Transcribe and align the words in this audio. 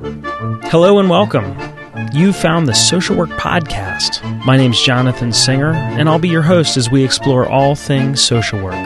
Hello 0.00 1.00
and 1.00 1.10
welcome. 1.10 1.58
You 2.12 2.32
found 2.32 2.68
the 2.68 2.74
Social 2.74 3.16
Work 3.16 3.30
Podcast. 3.30 4.22
My 4.44 4.56
name's 4.56 4.80
Jonathan 4.80 5.32
Singer, 5.32 5.72
and 5.72 6.08
I'll 6.08 6.20
be 6.20 6.28
your 6.28 6.42
host 6.42 6.76
as 6.76 6.88
we 6.88 7.02
explore 7.02 7.48
all 7.48 7.74
things 7.74 8.22
social 8.22 8.62
work. 8.62 8.76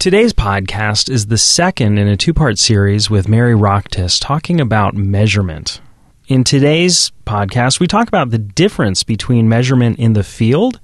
Today's 0.00 0.32
podcast 0.32 1.08
is 1.08 1.26
the 1.26 1.38
second 1.38 1.96
in 1.98 2.08
a 2.08 2.16
two 2.16 2.34
part 2.34 2.58
series 2.58 3.08
with 3.08 3.28
Mary 3.28 3.54
Rauktis 3.54 4.18
talking 4.20 4.60
about 4.60 4.94
measurement. 4.94 5.80
In 6.26 6.42
today's 6.42 7.12
podcast, 7.24 7.78
we 7.78 7.86
talk 7.86 8.08
about 8.08 8.30
the 8.30 8.38
difference 8.38 9.04
between 9.04 9.48
measurement 9.48 10.00
in 10.00 10.14
the 10.14 10.24
field 10.24 10.80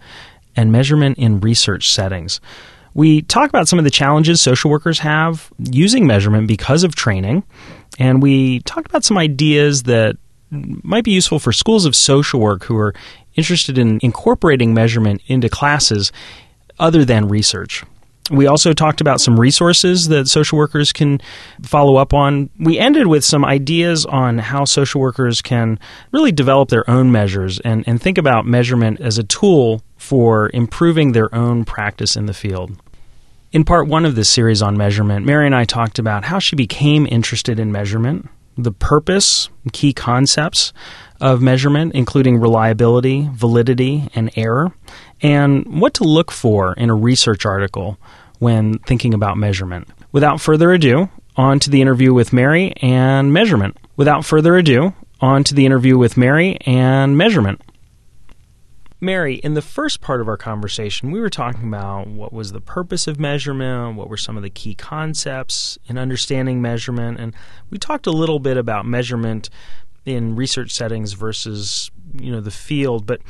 and 0.54 0.70
measurement 0.70 1.18
in 1.18 1.40
research 1.40 1.90
settings. 1.90 2.40
We 2.98 3.22
talk 3.22 3.48
about 3.48 3.68
some 3.68 3.78
of 3.78 3.84
the 3.84 3.92
challenges 3.92 4.40
social 4.40 4.72
workers 4.72 4.98
have 4.98 5.52
using 5.70 6.04
measurement 6.04 6.48
because 6.48 6.82
of 6.82 6.96
training, 6.96 7.44
and 7.96 8.20
we 8.20 8.58
talk 8.62 8.86
about 8.86 9.04
some 9.04 9.16
ideas 9.16 9.84
that 9.84 10.16
might 10.50 11.04
be 11.04 11.12
useful 11.12 11.38
for 11.38 11.52
schools 11.52 11.86
of 11.86 11.94
social 11.94 12.40
work 12.40 12.64
who 12.64 12.76
are 12.76 12.92
interested 13.36 13.78
in 13.78 14.00
incorporating 14.02 14.74
measurement 14.74 15.22
into 15.28 15.48
classes 15.48 16.10
other 16.80 17.04
than 17.04 17.28
research. 17.28 17.84
We 18.32 18.48
also 18.48 18.72
talked 18.72 19.00
about 19.00 19.20
some 19.20 19.38
resources 19.38 20.08
that 20.08 20.26
social 20.26 20.58
workers 20.58 20.92
can 20.92 21.20
follow 21.62 21.98
up 21.98 22.12
on. 22.12 22.50
We 22.58 22.80
ended 22.80 23.06
with 23.06 23.24
some 23.24 23.44
ideas 23.44 24.06
on 24.06 24.38
how 24.38 24.64
social 24.64 25.00
workers 25.00 25.40
can 25.40 25.78
really 26.10 26.32
develop 26.32 26.68
their 26.68 26.90
own 26.90 27.12
measures 27.12 27.60
and, 27.60 27.84
and 27.86 28.02
think 28.02 28.18
about 28.18 28.44
measurement 28.44 29.00
as 29.00 29.18
a 29.18 29.22
tool 29.22 29.82
for 29.96 30.50
improving 30.52 31.12
their 31.12 31.32
own 31.32 31.64
practice 31.64 32.16
in 32.16 32.26
the 32.26 32.34
field. 32.34 32.76
In 33.50 33.64
part 33.64 33.88
one 33.88 34.04
of 34.04 34.14
this 34.14 34.28
series 34.28 34.60
on 34.60 34.76
measurement, 34.76 35.24
Mary 35.24 35.46
and 35.46 35.54
I 35.54 35.64
talked 35.64 35.98
about 35.98 36.24
how 36.24 36.38
she 36.38 36.54
became 36.54 37.06
interested 37.06 37.58
in 37.58 37.72
measurement, 37.72 38.28
the 38.58 38.72
purpose, 38.72 39.48
key 39.72 39.94
concepts 39.94 40.74
of 41.18 41.40
measurement, 41.40 41.94
including 41.94 42.40
reliability, 42.40 43.26
validity, 43.32 44.10
and 44.14 44.30
error, 44.36 44.74
and 45.22 45.80
what 45.80 45.94
to 45.94 46.04
look 46.04 46.30
for 46.30 46.74
in 46.74 46.90
a 46.90 46.94
research 46.94 47.46
article 47.46 47.98
when 48.38 48.80
thinking 48.80 49.14
about 49.14 49.38
measurement. 49.38 49.88
Without 50.12 50.42
further 50.42 50.70
ado, 50.72 51.08
on 51.34 51.58
to 51.60 51.70
the 51.70 51.80
interview 51.80 52.12
with 52.12 52.34
Mary 52.34 52.74
and 52.82 53.32
measurement. 53.32 53.78
Without 53.96 54.26
further 54.26 54.58
ado, 54.58 54.92
on 55.22 55.42
to 55.44 55.54
the 55.54 55.64
interview 55.64 55.96
with 55.96 56.18
Mary 56.18 56.58
and 56.66 57.16
measurement. 57.16 57.62
Mary, 59.00 59.36
in 59.36 59.54
the 59.54 59.62
first 59.62 60.00
part 60.00 60.20
of 60.20 60.26
our 60.26 60.36
conversation, 60.36 61.12
we 61.12 61.20
were 61.20 61.30
talking 61.30 61.68
about 61.68 62.08
what 62.08 62.32
was 62.32 62.50
the 62.50 62.60
purpose 62.60 63.06
of 63.06 63.20
measurement, 63.20 63.96
what 63.96 64.08
were 64.08 64.16
some 64.16 64.36
of 64.36 64.42
the 64.42 64.50
key 64.50 64.74
concepts 64.74 65.78
in 65.86 65.96
understanding 65.96 66.60
measurement, 66.60 67.20
and 67.20 67.32
we 67.70 67.78
talked 67.78 68.08
a 68.08 68.12
little 68.12 68.40
bit 68.40 68.56
about 68.56 68.86
measurement 68.86 69.50
in 70.04 70.34
research 70.34 70.72
settings 70.72 71.12
versus 71.12 71.90
you 72.14 72.32
know 72.32 72.40
the 72.40 72.50
field. 72.50 73.06
But 73.06 73.20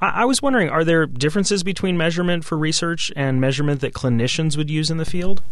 I, 0.00 0.22
I 0.22 0.24
was 0.24 0.40
wondering, 0.40 0.68
are 0.68 0.84
there 0.84 1.06
differences 1.06 1.64
between 1.64 1.96
measurement 1.96 2.44
for 2.44 2.56
research 2.56 3.10
and 3.16 3.40
measurement 3.40 3.80
that 3.80 3.94
clinicians 3.94 4.56
would 4.56 4.70
use 4.70 4.88
in 4.88 4.98
the 4.98 5.04
field? 5.04 5.42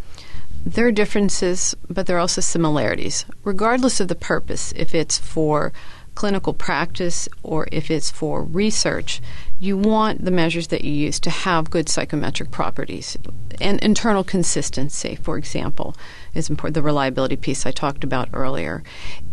There 0.65 0.87
are 0.87 0.93
differences, 0.93 1.75
but 1.89 2.07
there 2.07 2.17
are 2.17 2.21
also 2.21 2.41
similarities. 2.41 3.25
Regardless 3.45 4.01
of 4.01 4.09
the 4.09 4.15
purpose, 4.15 4.73
if 4.77 4.95
it's 4.95 5.19
for 5.19 5.73
clinical 6.17 6.53
practice 6.53 7.29
or 7.45 7.69
if 7.71 7.91
it's 7.91 8.11
for 8.11 8.43
research, 8.43 9.21
you 9.61 9.77
want 9.77 10.25
the 10.25 10.33
measures 10.33 10.67
that 10.69 10.83
you 10.83 10.93
use 10.93 11.21
to 11.21 11.31
have 11.31 11.71
good 11.71 11.89
psychometric 11.89 12.51
properties. 12.51 13.17
And 13.61 13.79
internal 13.81 14.25
consistency, 14.25 15.15
for 15.23 15.39
example, 15.39 15.95
is 16.35 16.51
important. 16.51 16.75
The 16.75 16.83
reliability 16.83 17.37
piece 17.37 17.65
I 17.65 17.71
talked 17.71 18.03
about 18.03 18.29
earlier. 18.33 18.83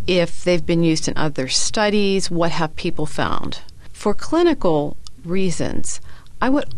If 0.05 0.43
they've 0.43 0.65
been 0.65 0.83
used 0.83 1.07
in 1.07 1.17
other 1.17 1.47
studies, 1.47 2.29
what 2.29 2.51
have 2.51 2.75
people 2.75 3.07
found? 3.07 3.61
For 3.91 4.13
clinical 4.13 4.95
reasons, 5.25 5.99
I 6.41 6.49
would 6.49 6.73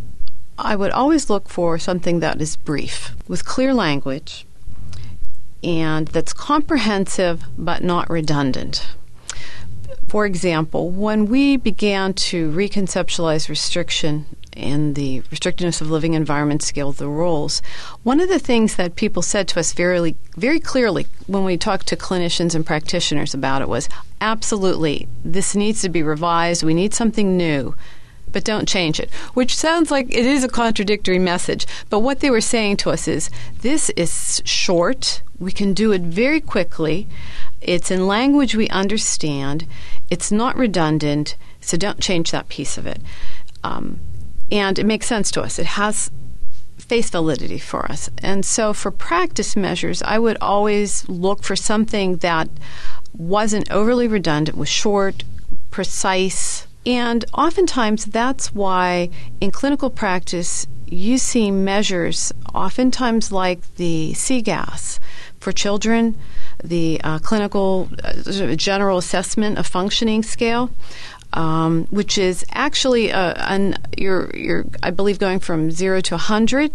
I 0.57 0.77
would 0.77 0.91
always 0.91 1.29
look 1.29 1.49
for 1.49 1.77
something 1.77 2.21
that 2.21 2.39
is 2.39 2.55
brief, 2.55 3.13
with 3.27 3.43
clear 3.43 3.73
language, 3.73 4.45
and 5.61 6.07
that's 6.07 6.31
comprehensive 6.31 7.43
but 7.57 7.83
not 7.83 8.09
redundant. 8.09 8.95
For 10.15 10.25
example, 10.25 10.91
when 10.91 11.25
we 11.25 11.57
began 11.57 12.13
to 12.13 12.49
reconceptualize 12.51 13.49
restriction 13.49 14.25
and 14.53 14.95
the 14.95 15.19
restrictiveness 15.23 15.81
of 15.81 15.91
living 15.91 16.13
environment 16.13 16.63
scale, 16.63 16.93
the 16.93 17.09
ROLES, 17.09 17.61
one 18.03 18.21
of 18.21 18.29
the 18.29 18.39
things 18.39 18.77
that 18.77 18.95
people 18.95 19.21
said 19.21 19.49
to 19.49 19.59
us 19.59 19.73
very, 19.73 20.15
very 20.37 20.61
clearly 20.61 21.07
when 21.27 21.43
we 21.43 21.57
talked 21.57 21.87
to 21.87 21.97
clinicians 21.97 22.55
and 22.55 22.65
practitioners 22.65 23.33
about 23.33 23.61
it 23.61 23.67
was 23.67 23.89
absolutely, 24.21 25.09
this 25.25 25.53
needs 25.53 25.81
to 25.81 25.89
be 25.89 26.01
revised. 26.01 26.63
We 26.63 26.73
need 26.73 26.93
something 26.93 27.35
new 27.35 27.75
but 28.31 28.43
don't 28.43 28.67
change 28.67 28.99
it, 28.99 29.09
which 29.33 29.55
sounds 29.55 29.91
like 29.91 30.07
it 30.09 30.25
is 30.25 30.43
a 30.43 30.49
contradictory 30.49 31.19
message. 31.19 31.65
But 31.89 31.99
what 31.99 32.19
they 32.19 32.29
were 32.29 32.41
saying 32.41 32.75
to 32.77 32.89
us 32.89 33.07
is 33.07 33.29
this 33.61 33.89
is 33.91 34.41
short, 34.43 35.21
we 35.39 35.53
can 35.53 35.73
do 35.73 35.93
it 35.93 36.01
very 36.01 36.41
quickly, 36.41 37.07
it's 37.65 37.91
in 37.91 38.07
language 38.07 38.55
we 38.55 38.69
understand, 38.69 39.67
it's 40.09 40.31
not 40.31 40.55
redundant, 40.55 41.35
so 41.59 41.77
don't 41.77 41.99
change 41.99 42.31
that 42.31 42.49
piece 42.49 42.77
of 42.77 42.87
it. 42.87 43.01
Um, 43.63 43.99
and 44.51 44.77
it 44.77 44.85
makes 44.85 45.07
sense 45.07 45.31
to 45.31 45.41
us. 45.41 45.59
It 45.59 45.65
has 45.65 46.11
face 46.77 47.09
validity 47.09 47.57
for 47.57 47.91
us. 47.91 48.09
And 48.19 48.45
so 48.45 48.73
for 48.73 48.91
practice 48.91 49.55
measures, 49.55 50.03
I 50.03 50.19
would 50.19 50.37
always 50.39 51.07
look 51.09 51.43
for 51.43 51.55
something 51.55 52.17
that 52.17 52.49
wasn't 53.13 53.71
overly 53.71 54.07
redundant, 54.07 54.57
was 54.57 54.69
short, 54.69 55.23
precise, 55.71 56.67
and 56.85 57.25
oftentimes 57.33 58.05
that's 58.05 58.53
why 58.53 59.09
in 59.41 59.49
clinical 59.49 59.89
practice 59.89 60.67
you 60.85 61.17
see 61.17 61.49
measures, 61.49 62.31
oftentimes 62.53 63.31
like 63.31 63.75
the 63.75 64.11
CGAS 64.13 64.99
for 65.39 65.51
children, 65.51 66.15
the 66.65 67.01
uh, 67.03 67.19
clinical 67.19 67.89
uh, 68.03 68.55
general 68.55 68.97
assessment 68.97 69.57
of 69.57 69.67
functioning 69.67 70.23
scale. 70.23 70.69
Um, 71.33 71.87
which 71.89 72.17
is 72.17 72.45
actually 72.53 73.11
uh, 73.11 73.33
an, 73.49 73.75
you're, 73.97 74.33
you're, 74.33 74.65
I 74.81 74.91
believe, 74.91 75.19
going 75.19 75.41
from 75.41 75.69
zero 75.69 75.99
to 75.99 76.13
100 76.13 76.71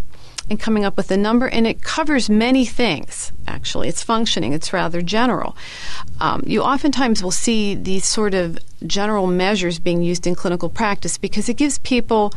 and 0.51 0.59
coming 0.59 0.84
up 0.84 0.97
with 0.97 1.11
a 1.12 1.17
number, 1.17 1.49
and 1.49 1.67
it 1.67 1.81
covers 1.81 2.28
many 2.28 2.67
things, 2.67 3.33
actually. 3.47 3.89
It's 3.89 4.03
functioning, 4.03 4.53
it's 4.53 4.73
rather 4.73 5.01
general. 5.01 5.56
Um, 6.21 6.43
you 6.45 6.62
oftentimes 6.62 7.22
will 7.22 7.31
see 7.31 7.77
these 7.77 8.05
sort 8.05 8.34
of 8.34 8.59
general 8.84 9.28
measures 9.28 9.78
being 9.78 10.03
used 10.03 10.27
in 10.27 10.34
clinical 10.34 10.69
practice 10.69 11.17
because 11.17 11.49
it 11.49 11.55
gives 11.55 11.78
people 11.78 12.34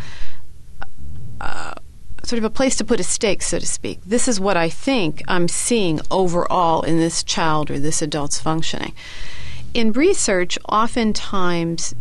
uh, 1.42 1.74
sort 2.24 2.38
of 2.38 2.44
a 2.44 2.50
place 2.50 2.76
to 2.78 2.86
put 2.86 3.00
a 3.00 3.04
stake, 3.04 3.42
so 3.42 3.60
to 3.60 3.66
speak. 3.66 4.00
This 4.06 4.28
is 4.28 4.40
what 4.40 4.58
I 4.58 4.70
think 4.70 5.22
I'm 5.28 5.48
seeing 5.48 6.00
overall 6.10 6.82
in 6.82 6.98
this 6.98 7.24
child 7.24 7.70
or 7.70 7.80
this 7.80 8.02
adult's 8.02 8.40
functioning. 8.40 8.94
In 9.74 9.92
research, 9.92 10.58
oftentimes 10.70 11.94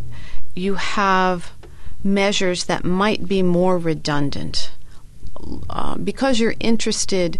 you 0.55 0.75
have 0.75 1.51
measures 2.03 2.65
that 2.65 2.83
might 2.83 3.27
be 3.27 3.41
more 3.41 3.77
redundant 3.77 4.71
uh, 5.69 5.97
because 5.97 6.39
you're 6.39 6.55
interested 6.59 7.39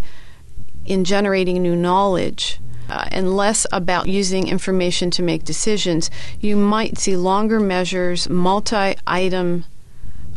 in 0.84 1.04
generating 1.04 1.62
new 1.62 1.76
knowledge 1.76 2.60
uh, 2.88 3.08
and 3.10 3.34
less 3.34 3.66
about 3.72 4.08
using 4.08 4.46
information 4.48 5.10
to 5.10 5.22
make 5.22 5.44
decisions, 5.44 6.10
you 6.40 6.56
might 6.56 6.98
see 6.98 7.16
longer 7.16 7.58
measures, 7.58 8.28
multi 8.28 8.94
item, 9.06 9.64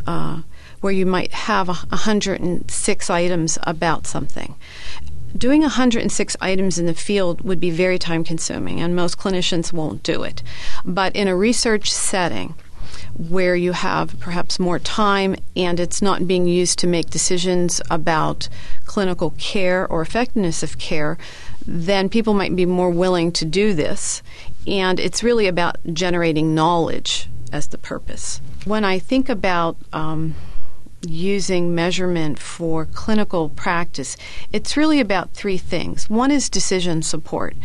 uh, 0.06 0.42
where 0.82 0.94
you 0.94 1.06
might 1.06 1.32
have 1.34 1.68
106 1.68 3.10
items 3.10 3.58
about 3.64 4.08
something. 4.08 4.56
Doing 5.38 5.62
106 5.62 6.38
items 6.40 6.80
in 6.80 6.86
the 6.86 6.94
field 6.94 7.42
would 7.42 7.60
be 7.60 7.70
very 7.70 8.00
time 8.00 8.24
consuming, 8.24 8.80
and 8.80 8.96
most 8.96 9.18
clinicians 9.18 9.74
won't 9.74 10.04
do 10.04 10.24
it. 10.24 10.42
But 10.86 11.16
in 11.16 11.28
a 11.28 11.36
research 11.36 11.92
setting, 11.92 12.56
where 13.18 13.56
you 13.56 13.72
have 13.72 14.20
perhaps 14.20 14.60
more 14.60 14.80
time 14.80 15.36
and 15.56 15.80
it's 15.80 16.02
not 16.02 16.28
being 16.28 16.48
used 16.48 16.78
to 16.80 16.88
make 16.88 17.10
decisions 17.10 17.82
about 17.90 18.48
clinical 18.86 19.32
care 19.38 19.88
or 19.88 20.02
effectiveness 20.02 20.62
of 20.64 20.78
care, 20.78 21.18
then 21.66 22.10
people 22.10 22.34
might 22.34 22.56
be 22.56 22.66
more 22.66 22.90
willing 22.90 23.32
to 23.32 23.46
do 23.46 23.74
this. 23.74 24.22
And 24.66 25.00
it's 25.00 25.24
really 25.24 25.48
about 25.48 25.78
generating 25.94 26.54
knowledge 26.54 27.30
as 27.52 27.68
the 27.68 27.78
purpose. 27.78 28.42
When 28.66 28.84
I 28.84 29.00
think 29.00 29.30
about 29.30 29.78
um, 29.94 30.36
using 31.02 31.76
measurement 31.76 32.40
for 32.40 32.86
clinical 32.86 33.50
practice, 33.50 34.18
it's 34.52 34.78
really 34.78 35.00
about 35.00 35.32
three 35.32 35.58
things. 35.58 36.10
One 36.10 36.32
is 36.32 36.50
decision 36.50 37.02
support 37.02 37.56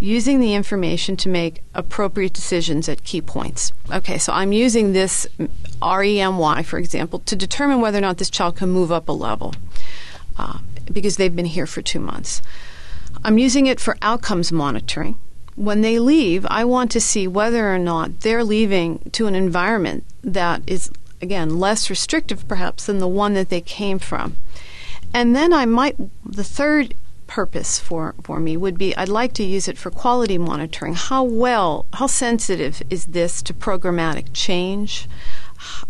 using 0.00 0.38
the 0.38 0.54
information 0.54 1.16
to 1.16 1.28
make 1.28 1.62
appropriate 1.74 2.32
decisions 2.32 2.88
at 2.88 3.02
key 3.04 3.20
points. 3.20 3.72
Okay, 3.92 4.18
so 4.18 4.32
I'm 4.32 4.52
using 4.52 4.92
this 4.92 5.26
REMY, 5.82 6.64
for 6.64 6.78
example, 6.78 7.18
to 7.20 7.34
determine 7.34 7.80
whether 7.80 7.98
or 7.98 8.02
not 8.02 8.18
this 8.18 8.30
child 8.30 8.56
can 8.56 8.70
move 8.70 8.92
up 8.92 9.08
a 9.08 9.12
level 9.12 9.54
uh, 10.36 10.58
because 10.90 11.16
they've 11.16 11.34
been 11.34 11.46
here 11.46 11.66
for 11.66 11.82
two 11.82 12.00
months. 12.00 12.40
I'm 13.24 13.38
using 13.38 13.66
it 13.66 13.80
for 13.80 13.96
outcomes 14.00 14.52
monitoring. 14.52 15.18
When 15.56 15.80
they 15.80 15.98
leave, 15.98 16.46
I 16.48 16.64
want 16.64 16.92
to 16.92 17.00
see 17.00 17.26
whether 17.26 17.74
or 17.74 17.78
not 17.80 18.20
they're 18.20 18.44
leaving 18.44 19.00
to 19.12 19.26
an 19.26 19.34
environment 19.34 20.04
that 20.22 20.62
is, 20.68 20.92
again, 21.20 21.58
less 21.58 21.90
restrictive 21.90 22.46
perhaps 22.48 22.86
than 22.86 22.98
the 22.98 23.08
one 23.08 23.34
that 23.34 23.48
they 23.48 23.60
came 23.60 23.98
from. 23.98 24.36
And 25.12 25.34
then 25.34 25.52
I 25.52 25.66
might, 25.66 25.96
the 26.24 26.44
third 26.44 26.94
purpose 27.26 27.78
for, 27.78 28.14
for 28.22 28.40
me 28.40 28.56
would 28.56 28.78
be 28.78 28.96
I'd 28.96 29.08
like 29.08 29.34
to 29.34 29.44
use 29.44 29.68
it 29.68 29.78
for 29.78 29.90
quality 29.90 30.38
monitoring. 30.38 30.94
How 30.94 31.22
well, 31.22 31.86
how 31.94 32.06
sensitive 32.06 32.82
is 32.90 33.06
this 33.06 33.42
to 33.42 33.54
programmatic 33.54 34.28
change? 34.32 35.08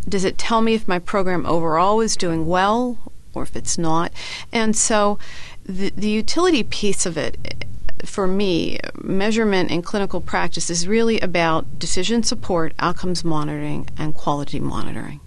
Does 0.08 0.24
it 0.24 0.38
tell 0.38 0.60
me 0.60 0.74
if 0.74 0.88
my 0.88 0.98
program 0.98 1.46
overall 1.46 2.00
is 2.00 2.16
doing 2.16 2.46
well 2.46 2.98
or 3.34 3.42
if 3.44 3.56
it's 3.56 3.78
not? 3.78 4.12
And 4.52 4.76
so 4.76 5.18
the, 5.64 5.90
the 5.90 6.10
utility 6.10 6.62
piece 6.62 7.06
of 7.06 7.16
it 7.16 7.64
for 8.04 8.26
me, 8.26 8.78
measurement 9.02 9.70
in 9.70 9.82
clinical 9.82 10.20
practice 10.20 10.70
is 10.70 10.88
really 10.88 11.20
about 11.20 11.78
decision 11.78 12.22
support, 12.22 12.72
outcomes 12.78 13.24
monitoring, 13.24 13.88
and 13.96 14.14
quality 14.14 14.60
monitoring. 14.60 15.20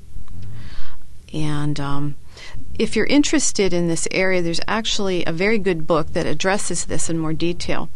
And 1.33 1.79
um, 1.79 2.15
if 2.77 2.95
you're 2.95 3.05
interested 3.05 3.73
in 3.73 3.87
this 3.87 4.07
area, 4.11 4.41
there's 4.41 4.59
actually 4.67 5.23
a 5.25 5.31
very 5.31 5.57
good 5.57 5.87
book 5.87 6.13
that 6.13 6.25
addresses 6.25 6.85
this 6.85 7.09
in 7.09 7.17
more 7.17 7.33
detail 7.33 7.89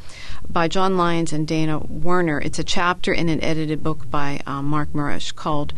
by 0.48 0.68
John 0.68 0.96
Lyons 0.96 1.34
and 1.34 1.48
Dana 1.48 1.80
Weiner. 1.80 2.40
It's 2.40 2.60
a 2.60 2.64
chapter 2.64 3.12
in 3.12 3.30
an 3.30 3.44
edited 3.44 3.84
book 3.84 4.10
by 4.10 4.42
uh, 4.46 4.62
Mark 4.62 4.90
Maruish 4.94 5.36
called 5.36 5.74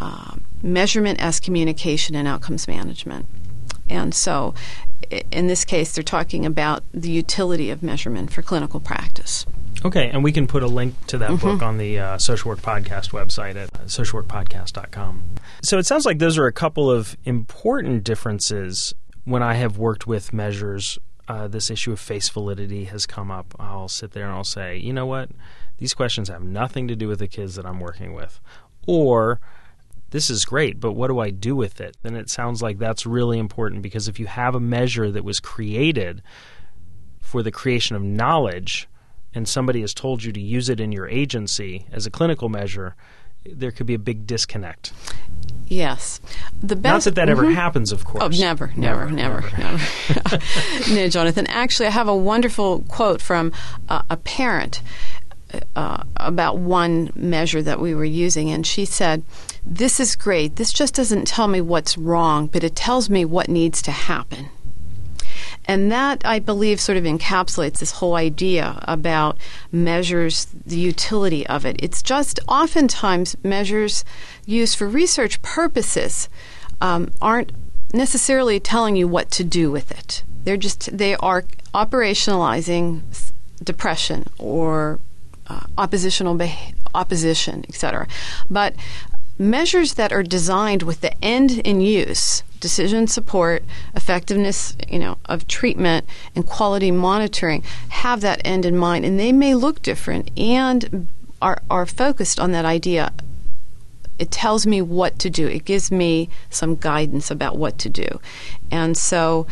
uh, 0.00 0.36
Measurement 0.62 1.20
as 1.20 1.40
Communication 1.40 2.14
and 2.14 2.28
Outcomes 2.28 2.68
Management. 2.68 3.26
And 3.88 4.14
so, 4.14 4.54
in 5.30 5.46
this 5.46 5.64
case, 5.64 5.92
they're 5.92 6.04
talking 6.04 6.46
about 6.46 6.82
the 6.92 7.10
utility 7.10 7.70
of 7.70 7.82
measurement 7.82 8.32
for 8.32 8.42
clinical 8.42 8.80
practice. 8.80 9.46
Okay, 9.84 10.08
and 10.08 10.24
we 10.24 10.32
can 10.32 10.46
put 10.46 10.62
a 10.62 10.66
link 10.66 10.94
to 11.08 11.18
that 11.18 11.30
mm-hmm. 11.30 11.46
book 11.46 11.62
on 11.62 11.76
the 11.76 11.98
uh, 11.98 12.18
Social 12.18 12.48
Work 12.48 12.60
Podcast 12.60 13.10
website 13.10 13.56
at 13.56 13.70
socialworkpodcast.com. 13.86 15.22
So 15.62 15.78
it 15.78 15.84
sounds 15.84 16.06
like 16.06 16.18
those 16.18 16.38
are 16.38 16.46
a 16.46 16.52
couple 16.52 16.90
of 16.90 17.16
important 17.24 18.02
differences 18.02 18.94
when 19.24 19.42
I 19.42 19.54
have 19.54 19.76
worked 19.76 20.06
with 20.06 20.32
measures. 20.32 20.98
Uh, 21.28 21.48
this 21.48 21.70
issue 21.70 21.92
of 21.92 22.00
face 22.00 22.28
validity 22.28 22.84
has 22.84 23.06
come 23.06 23.30
up. 23.30 23.54
I'll 23.58 23.88
sit 23.88 24.12
there 24.12 24.24
and 24.24 24.32
I'll 24.32 24.44
say, 24.44 24.78
you 24.78 24.92
know 24.92 25.06
what? 25.06 25.30
These 25.78 25.92
questions 25.92 26.28
have 26.28 26.42
nothing 26.42 26.88
to 26.88 26.96
do 26.96 27.08
with 27.08 27.18
the 27.18 27.28
kids 27.28 27.56
that 27.56 27.66
I'm 27.66 27.80
working 27.80 28.14
with. 28.14 28.40
Or, 28.86 29.40
this 30.14 30.30
is 30.30 30.44
great, 30.44 30.78
but 30.78 30.92
what 30.92 31.08
do 31.08 31.18
I 31.18 31.30
do 31.30 31.56
with 31.56 31.80
it? 31.80 31.96
Then 32.02 32.14
it 32.14 32.30
sounds 32.30 32.62
like 32.62 32.78
that's 32.78 33.04
really 33.04 33.36
important 33.36 33.82
because 33.82 34.06
if 34.06 34.20
you 34.20 34.26
have 34.28 34.54
a 34.54 34.60
measure 34.60 35.10
that 35.10 35.24
was 35.24 35.40
created 35.40 36.22
for 37.18 37.42
the 37.42 37.50
creation 37.50 37.96
of 37.96 38.02
knowledge, 38.04 38.88
and 39.34 39.48
somebody 39.48 39.80
has 39.80 39.92
told 39.92 40.22
you 40.22 40.30
to 40.30 40.40
use 40.40 40.68
it 40.68 40.78
in 40.78 40.92
your 40.92 41.08
agency 41.08 41.86
as 41.90 42.06
a 42.06 42.12
clinical 42.12 42.48
measure, 42.48 42.94
there 43.44 43.72
could 43.72 43.86
be 43.86 43.94
a 43.94 43.98
big 43.98 44.24
disconnect. 44.24 44.92
Yes, 45.66 46.20
the 46.62 46.76
best. 46.76 46.92
Not 46.92 47.02
that 47.02 47.14
that 47.16 47.28
mm-hmm. 47.28 47.46
ever 47.46 47.50
happens, 47.50 47.90
of 47.90 48.04
course. 48.04 48.22
Oh, 48.22 48.28
never, 48.28 48.72
never, 48.76 49.10
never, 49.10 49.40
never. 49.40 49.58
never. 49.58 50.38
no, 50.94 51.08
Jonathan. 51.08 51.48
Actually, 51.48 51.86
I 51.86 51.90
have 51.90 52.06
a 52.06 52.14
wonderful 52.14 52.84
quote 52.86 53.20
from 53.20 53.50
uh, 53.88 54.02
a 54.08 54.16
parent 54.16 54.80
uh, 55.76 56.04
about 56.16 56.58
one 56.58 57.10
measure 57.14 57.62
that 57.62 57.80
we 57.80 57.94
were 57.94 58.04
using, 58.04 58.50
and 58.50 58.66
she 58.66 58.84
said, 58.84 59.22
"This 59.64 60.00
is 60.00 60.16
great. 60.16 60.56
This 60.56 60.72
just 60.72 60.94
doesn't 60.94 61.26
tell 61.26 61.48
me 61.48 61.60
what's 61.60 61.98
wrong, 61.98 62.46
but 62.46 62.64
it 62.64 62.76
tells 62.76 63.10
me 63.10 63.24
what 63.24 63.48
needs 63.48 63.82
to 63.82 63.90
happen." 63.90 64.48
And 65.66 65.90
that, 65.90 66.22
I 66.24 66.38
believe, 66.38 66.80
sort 66.80 66.98
of 66.98 67.04
encapsulates 67.04 67.78
this 67.78 67.92
whole 67.92 68.14
idea 68.16 68.78
about 68.82 69.38
measures, 69.72 70.46
the 70.66 70.76
utility 70.76 71.46
of 71.46 71.64
it. 71.64 71.76
It's 71.78 72.02
just 72.02 72.38
oftentimes 72.48 73.36
measures 73.42 74.04
used 74.44 74.76
for 74.76 74.86
research 74.86 75.40
purposes 75.42 76.28
um, 76.80 77.10
aren't 77.22 77.52
necessarily 77.94 78.60
telling 78.60 78.96
you 78.96 79.08
what 79.08 79.30
to 79.32 79.44
do 79.44 79.70
with 79.70 79.90
it. 79.90 80.22
They're 80.44 80.58
just, 80.58 80.96
they 80.96 81.16
are 81.16 81.44
operationalizing 81.72 83.02
depression 83.62 84.26
or 84.38 85.00
uh, 85.46 85.60
oppositional 85.78 86.36
beh- 86.36 86.74
opposition, 86.94 87.64
etc. 87.68 88.06
But 88.50 88.74
measures 89.38 89.94
that 89.94 90.12
are 90.12 90.22
designed 90.22 90.82
with 90.82 91.00
the 91.00 91.24
end 91.24 91.50
in 91.50 91.80
use 91.80 92.42
decision 92.60 93.06
support 93.06 93.64
effectiveness 93.94 94.76
you 94.88 94.98
know 94.98 95.18
of 95.26 95.46
treatment 95.48 96.06
and 96.34 96.46
quality 96.46 96.90
monitoring 96.90 97.62
have 97.90 98.20
that 98.20 98.40
end 98.44 98.64
in 98.64 98.76
mind. 98.76 99.04
And 99.04 99.18
they 99.18 99.32
may 99.32 99.54
look 99.54 99.82
different. 99.82 100.30
And 100.38 101.08
are, 101.44 101.60
are 101.70 101.84
focused 101.84 102.40
on 102.40 102.52
that 102.52 102.64
idea. 102.64 103.12
It 104.18 104.30
tells 104.30 104.66
me 104.66 104.80
what 104.80 105.18
to 105.18 105.28
do. 105.28 105.46
It 105.46 105.66
gives 105.66 105.92
me 105.92 106.30
some 106.48 106.76
guidance 106.76 107.30
about 107.30 107.58
what 107.58 107.78
to 107.80 107.90
do. 107.90 108.20
And 108.70 108.96
so 108.96 109.46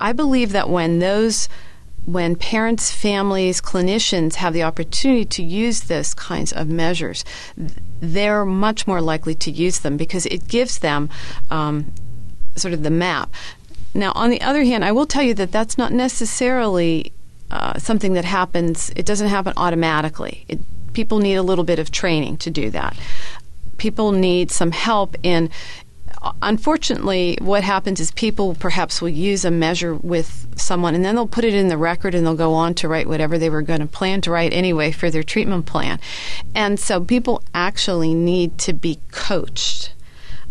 i 0.00 0.12
believe 0.12 0.50
that 0.50 0.68
when 0.68 0.98
those 0.98 1.48
when 2.06 2.36
parents, 2.36 2.90
families, 2.90 3.60
clinicians 3.60 4.34
have 4.36 4.52
the 4.52 4.62
opportunity 4.62 5.24
to 5.24 5.42
use 5.42 5.82
those 5.82 6.14
kinds 6.14 6.52
of 6.52 6.68
measures, 6.68 7.24
they're 8.00 8.44
much 8.44 8.86
more 8.86 9.00
likely 9.00 9.34
to 9.34 9.50
use 9.50 9.80
them 9.80 9.96
because 9.96 10.26
it 10.26 10.46
gives 10.46 10.78
them 10.78 11.08
um, 11.50 11.92
sort 12.56 12.74
of 12.74 12.82
the 12.82 12.90
map. 12.90 13.32
Now, 13.94 14.12
on 14.14 14.30
the 14.30 14.40
other 14.42 14.64
hand, 14.64 14.84
I 14.84 14.92
will 14.92 15.06
tell 15.06 15.22
you 15.22 15.34
that 15.34 15.52
that's 15.52 15.78
not 15.78 15.92
necessarily 15.92 17.12
uh, 17.50 17.78
something 17.78 18.14
that 18.14 18.24
happens, 18.24 18.90
it 18.96 19.06
doesn't 19.06 19.28
happen 19.28 19.52
automatically. 19.56 20.44
It, 20.48 20.58
people 20.92 21.18
need 21.18 21.36
a 21.36 21.42
little 21.42 21.64
bit 21.64 21.78
of 21.78 21.90
training 21.90 22.38
to 22.38 22.50
do 22.50 22.70
that. 22.70 22.96
People 23.78 24.12
need 24.12 24.50
some 24.50 24.72
help 24.72 25.16
in 25.22 25.50
unfortunately, 26.42 27.38
what 27.40 27.64
happens 27.64 28.00
is 28.00 28.10
people 28.12 28.54
perhaps 28.54 29.02
will 29.02 29.08
use 29.08 29.44
a 29.44 29.50
measure 29.50 29.94
with 29.94 30.46
someone 30.56 30.94
and 30.94 31.04
then 31.04 31.14
they'll 31.14 31.26
put 31.26 31.44
it 31.44 31.54
in 31.54 31.68
the 31.68 31.76
record 31.76 32.14
and 32.14 32.26
they'll 32.26 32.34
go 32.34 32.54
on 32.54 32.74
to 32.74 32.88
write 32.88 33.08
whatever 33.08 33.38
they 33.38 33.50
were 33.50 33.62
going 33.62 33.80
to 33.80 33.86
plan 33.86 34.20
to 34.22 34.30
write 34.30 34.52
anyway 34.52 34.90
for 34.90 35.10
their 35.10 35.22
treatment 35.22 35.66
plan. 35.66 35.98
And 36.54 36.78
so 36.78 37.04
people 37.04 37.42
actually 37.54 38.14
need 38.14 38.58
to 38.58 38.72
be 38.72 39.00
coached 39.10 39.92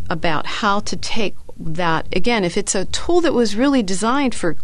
about 0.10 0.46
how 0.46 0.80
to 0.82 0.96
take 0.96 1.36
that 1.60 2.08
again 2.14 2.44
if 2.44 2.58
it's 2.58 2.74
a 2.74 2.86
tool 2.86 3.22
that 3.22 3.34
was 3.34 3.56
really 3.56 3.84
designed 3.84 4.34
for 4.34 4.56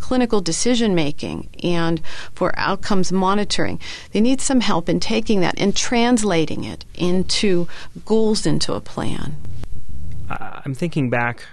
clinical 0.00 0.40
decision 0.40 0.94
making 0.94 1.48
and 1.62 2.00
for 2.32 2.58
outcomes 2.58 3.12
monitoring 3.12 3.78
they 4.12 4.20
need 4.20 4.40
some 4.40 4.60
help 4.60 4.88
in 4.88 4.98
taking 4.98 5.40
that 5.40 5.54
and 5.58 5.76
translating 5.76 6.64
it 6.64 6.84
into 6.94 7.68
goals 8.06 8.46
into 8.46 8.72
a 8.72 8.80
plan 8.80 9.36
I'm 10.28 10.74
thinking 10.74 11.10
back 11.10 11.44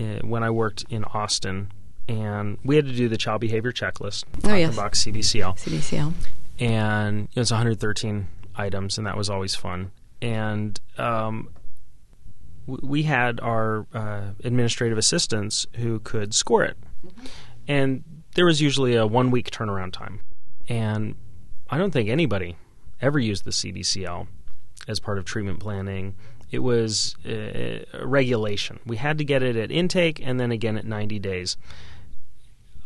uh, 0.00 0.20
when 0.22 0.42
I 0.42 0.50
worked 0.50 0.84
in 0.88 1.04
Austin, 1.04 1.72
and 2.08 2.58
we 2.64 2.76
had 2.76 2.86
to 2.86 2.92
do 2.92 3.08
the 3.08 3.16
child 3.16 3.40
behavior 3.40 3.72
checklist. 3.72 4.24
Oh 4.44 4.54
yes, 4.54 4.74
box 4.74 5.04
CBCL. 5.04 5.58
CBCL. 5.58 6.12
And 6.58 7.28
it 7.34 7.38
was 7.38 7.50
113 7.50 8.28
items, 8.56 8.98
and 8.98 9.06
that 9.06 9.16
was 9.16 9.28
always 9.28 9.54
fun. 9.54 9.92
And 10.22 10.80
um, 10.96 11.50
we 12.66 13.02
had 13.02 13.40
our 13.40 13.86
uh, 13.92 14.30
administrative 14.42 14.96
assistants 14.96 15.66
who 15.76 16.00
could 16.00 16.34
score 16.34 16.64
it, 16.64 16.76
mm-hmm. 17.04 17.26
and 17.68 18.04
there 18.34 18.46
was 18.46 18.60
usually 18.60 18.94
a 18.94 19.06
one 19.06 19.30
week 19.30 19.50
turnaround 19.50 19.92
time. 19.92 20.20
And 20.68 21.14
I 21.68 21.78
don't 21.78 21.90
think 21.90 22.08
anybody 22.08 22.56
ever 23.00 23.18
used 23.18 23.44
the 23.44 23.50
CBCL 23.50 24.26
as 24.88 25.00
part 25.00 25.18
of 25.18 25.24
treatment 25.24 25.60
planning 25.60 26.14
it 26.50 26.60
was 26.60 27.16
a 27.24 27.84
regulation. 28.02 28.78
We 28.86 28.96
had 28.96 29.18
to 29.18 29.24
get 29.24 29.42
it 29.42 29.56
at 29.56 29.70
intake 29.70 30.20
and 30.22 30.38
then 30.38 30.52
again 30.52 30.76
at 30.76 30.84
90 30.84 31.18
days. 31.18 31.56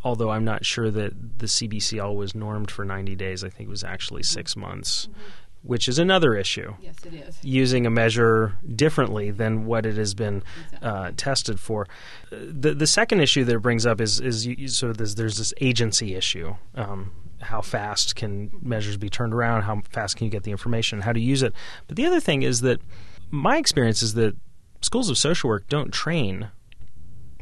Although 0.03 0.31
I'm 0.31 0.45
not 0.45 0.65
sure 0.65 0.91
that 0.91 1.39
the 1.39 1.47
CBCL 1.47 2.15
was 2.17 2.35
normed 2.35 2.71
for 2.71 2.85
90 2.85 3.15
days, 3.17 3.45
I 3.45 3.51
think 3.51 3.69
it 3.69 3.71
was 3.71 3.85
actually 3.85 4.23
six 4.23 4.57
months, 4.57 5.09
mm-hmm. 5.11 5.21
which 5.63 5.89
is 5.89 5.99
another 5.99 6.35
issue. 6.35 6.75
Yes, 6.81 7.05
it 7.05 7.13
is. 7.13 7.39
Using 7.43 7.85
a 7.85 7.91
measure 7.91 8.57
differently 8.75 9.31
than 9.31 9.67
what 9.67 9.85
it 9.85 9.97
has 9.97 10.15
been 10.15 10.43
exactly. 10.65 10.89
uh, 10.89 11.13
tested 11.19 11.61
for. 11.61 11.87
The 12.31 12.73
the 12.73 12.87
second 12.87 13.21
issue 13.21 13.45
that 13.45 13.55
it 13.55 13.61
brings 13.61 13.85
up 13.85 14.01
is 14.01 14.21
is 14.21 14.47
you, 14.47 14.69
so 14.69 14.95
there's, 14.95 15.17
there's 15.17 15.37
this 15.37 15.53
agency 15.61 16.15
issue. 16.15 16.55
Um, 16.75 17.13
how 17.43 17.61
fast 17.61 18.17
can 18.17 18.51
measures 18.63 18.97
be 18.97 19.11
turned 19.11 19.35
around? 19.35 19.63
How 19.63 19.83
fast 19.91 20.17
can 20.17 20.25
you 20.25 20.31
get 20.31 20.45
the 20.45 20.51
information? 20.51 21.03
How 21.03 21.13
to 21.13 21.21
use 21.21 21.43
it? 21.43 21.53
But 21.89 21.97
the 21.97 22.07
other 22.07 22.21
thing 22.21 22.43
is 22.43 22.63
that 22.63 22.81
my 23.31 23.59
experience 23.59 24.03
is 24.03 24.15
that 24.15 24.37
schools 24.83 25.11
of 25.11 25.19
social 25.19 25.49
work 25.49 25.69
don't 25.69 25.93
train 25.93 26.51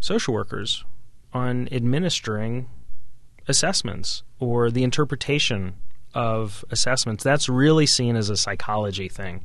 social 0.00 0.34
workers 0.34 0.84
on 1.32 1.68
administering 1.72 2.68
assessments 3.46 4.22
or 4.38 4.70
the 4.70 4.82
interpretation 4.82 5.74
of 6.14 6.64
assessments. 6.70 7.24
That's 7.24 7.48
really 7.48 7.86
seen 7.86 8.16
as 8.16 8.30
a 8.30 8.36
psychology 8.36 9.08
thing. 9.08 9.44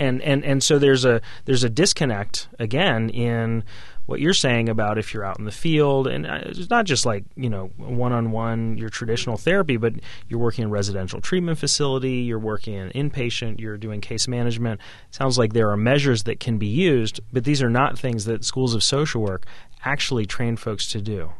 And 0.00 0.20
and 0.22 0.44
and 0.44 0.62
so 0.62 0.78
there's 0.78 1.04
a 1.04 1.20
there's 1.44 1.62
a 1.62 1.70
disconnect 1.70 2.48
again 2.58 3.10
in 3.10 3.62
what 4.06 4.18
you're 4.18 4.34
saying 4.34 4.68
about 4.68 4.98
if 4.98 5.14
you're 5.14 5.24
out 5.24 5.38
in 5.38 5.44
the 5.44 5.52
field 5.52 6.08
and 6.08 6.26
uh, 6.26 6.40
it's 6.46 6.70
not 6.70 6.84
just 6.84 7.06
like 7.06 7.22
you 7.36 7.48
know 7.48 7.70
one-on-one 7.76 8.76
your 8.76 8.88
traditional 8.88 9.36
therapy 9.36 9.76
but 9.76 9.92
you're 10.28 10.40
working 10.40 10.64
in 10.64 10.70
residential 10.70 11.20
treatment 11.20 11.58
facility 11.58 12.14
you're 12.14 12.38
working 12.38 12.74
in 12.74 12.90
inpatient 12.90 13.60
you're 13.60 13.76
doing 13.76 14.00
case 14.00 14.26
management. 14.26 14.80
It 15.08 15.14
sounds 15.14 15.38
like 15.38 15.52
there 15.52 15.70
are 15.70 15.76
measures 15.76 16.24
that 16.24 16.40
can 16.40 16.58
be 16.58 16.66
used 16.66 17.20
but 17.32 17.44
these 17.44 17.62
are 17.62 17.70
not 17.70 17.98
things 17.98 18.24
that 18.24 18.44
schools 18.44 18.74
of 18.74 18.82
social 18.82 19.22
work 19.22 19.46
actually 19.84 20.26
train 20.26 20.56
folks 20.56 20.88
to 20.88 21.00
do 21.00 21.30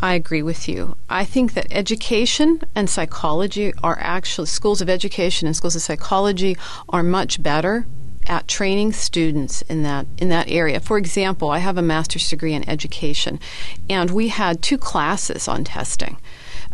I 0.00 0.14
agree 0.14 0.42
with 0.42 0.68
you. 0.68 0.96
I 1.08 1.24
think 1.24 1.54
that 1.54 1.66
education 1.70 2.62
and 2.74 2.88
psychology 2.88 3.72
are 3.82 3.98
actually, 4.00 4.46
schools 4.46 4.80
of 4.80 4.88
education 4.88 5.46
and 5.46 5.56
schools 5.56 5.74
of 5.74 5.82
psychology 5.82 6.56
are 6.88 7.02
much 7.02 7.42
better 7.42 7.86
at 8.28 8.46
training 8.46 8.92
students 8.92 9.62
in 9.62 9.82
that 9.82 10.06
in 10.18 10.28
that 10.28 10.48
area. 10.48 10.78
For 10.80 10.98
example, 10.98 11.50
I 11.50 11.58
have 11.58 11.78
a 11.78 11.82
master's 11.82 12.28
degree 12.28 12.52
in 12.52 12.68
education, 12.68 13.40
and 13.88 14.10
we 14.10 14.28
had 14.28 14.62
two 14.62 14.78
classes 14.78 15.48
on 15.48 15.64
testing. 15.64 16.18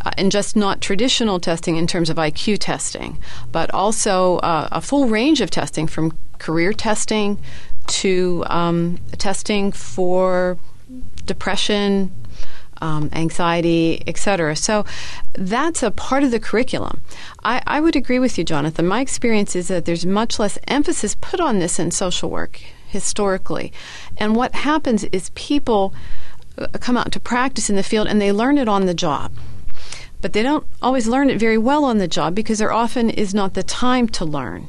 Uh, 0.04 0.10
and 0.18 0.32
just 0.32 0.56
not 0.56 0.80
traditional 0.80 1.38
testing 1.38 1.76
in 1.76 1.86
terms 1.86 2.10
of 2.10 2.16
IQ 2.16 2.58
testing, 2.58 3.16
but 3.52 3.72
also 3.72 4.38
uh, 4.38 4.68
a 4.72 4.80
full 4.80 5.08
range 5.08 5.40
of 5.40 5.50
testing 5.50 5.86
from 5.86 6.18
career 6.38 6.72
testing 6.72 7.38
to 7.86 8.44
um, 8.48 8.98
testing 9.18 9.70
for 9.70 10.58
depression, 11.24 12.12
um, 12.80 13.08
anxiety, 13.12 14.02
etc. 14.06 14.56
So 14.56 14.84
that's 15.32 15.82
a 15.82 15.90
part 15.90 16.24
of 16.24 16.30
the 16.30 16.40
curriculum. 16.40 17.00
I, 17.44 17.62
I 17.66 17.80
would 17.80 17.96
agree 17.96 18.18
with 18.18 18.38
you, 18.38 18.44
Jonathan. 18.44 18.86
My 18.86 19.00
experience 19.00 19.56
is 19.56 19.68
that 19.68 19.84
there's 19.84 20.06
much 20.06 20.38
less 20.38 20.58
emphasis 20.68 21.14
put 21.14 21.40
on 21.40 21.58
this 21.58 21.78
in 21.78 21.90
social 21.90 22.30
work 22.30 22.60
historically. 22.94 23.72
And 24.16 24.36
what 24.36 24.54
happens 24.54 25.04
is 25.04 25.30
people 25.34 25.92
uh, 26.56 26.68
come 26.80 26.96
out 26.96 27.12
to 27.12 27.20
practice 27.20 27.68
in 27.68 27.76
the 27.76 27.82
field 27.82 28.06
and 28.06 28.20
they 28.20 28.32
learn 28.32 28.56
it 28.56 28.68
on 28.68 28.86
the 28.86 28.94
job. 28.94 29.32
But 30.20 30.32
they 30.32 30.42
don't 30.42 30.66
always 30.80 31.06
learn 31.06 31.28
it 31.28 31.38
very 31.38 31.58
well 31.58 31.84
on 31.84 31.98
the 31.98 32.08
job 32.08 32.34
because 32.34 32.58
there 32.58 32.72
often 32.72 33.10
is 33.10 33.34
not 33.34 33.52
the 33.52 33.62
time 33.62 34.08
to 34.10 34.24
learn. 34.24 34.68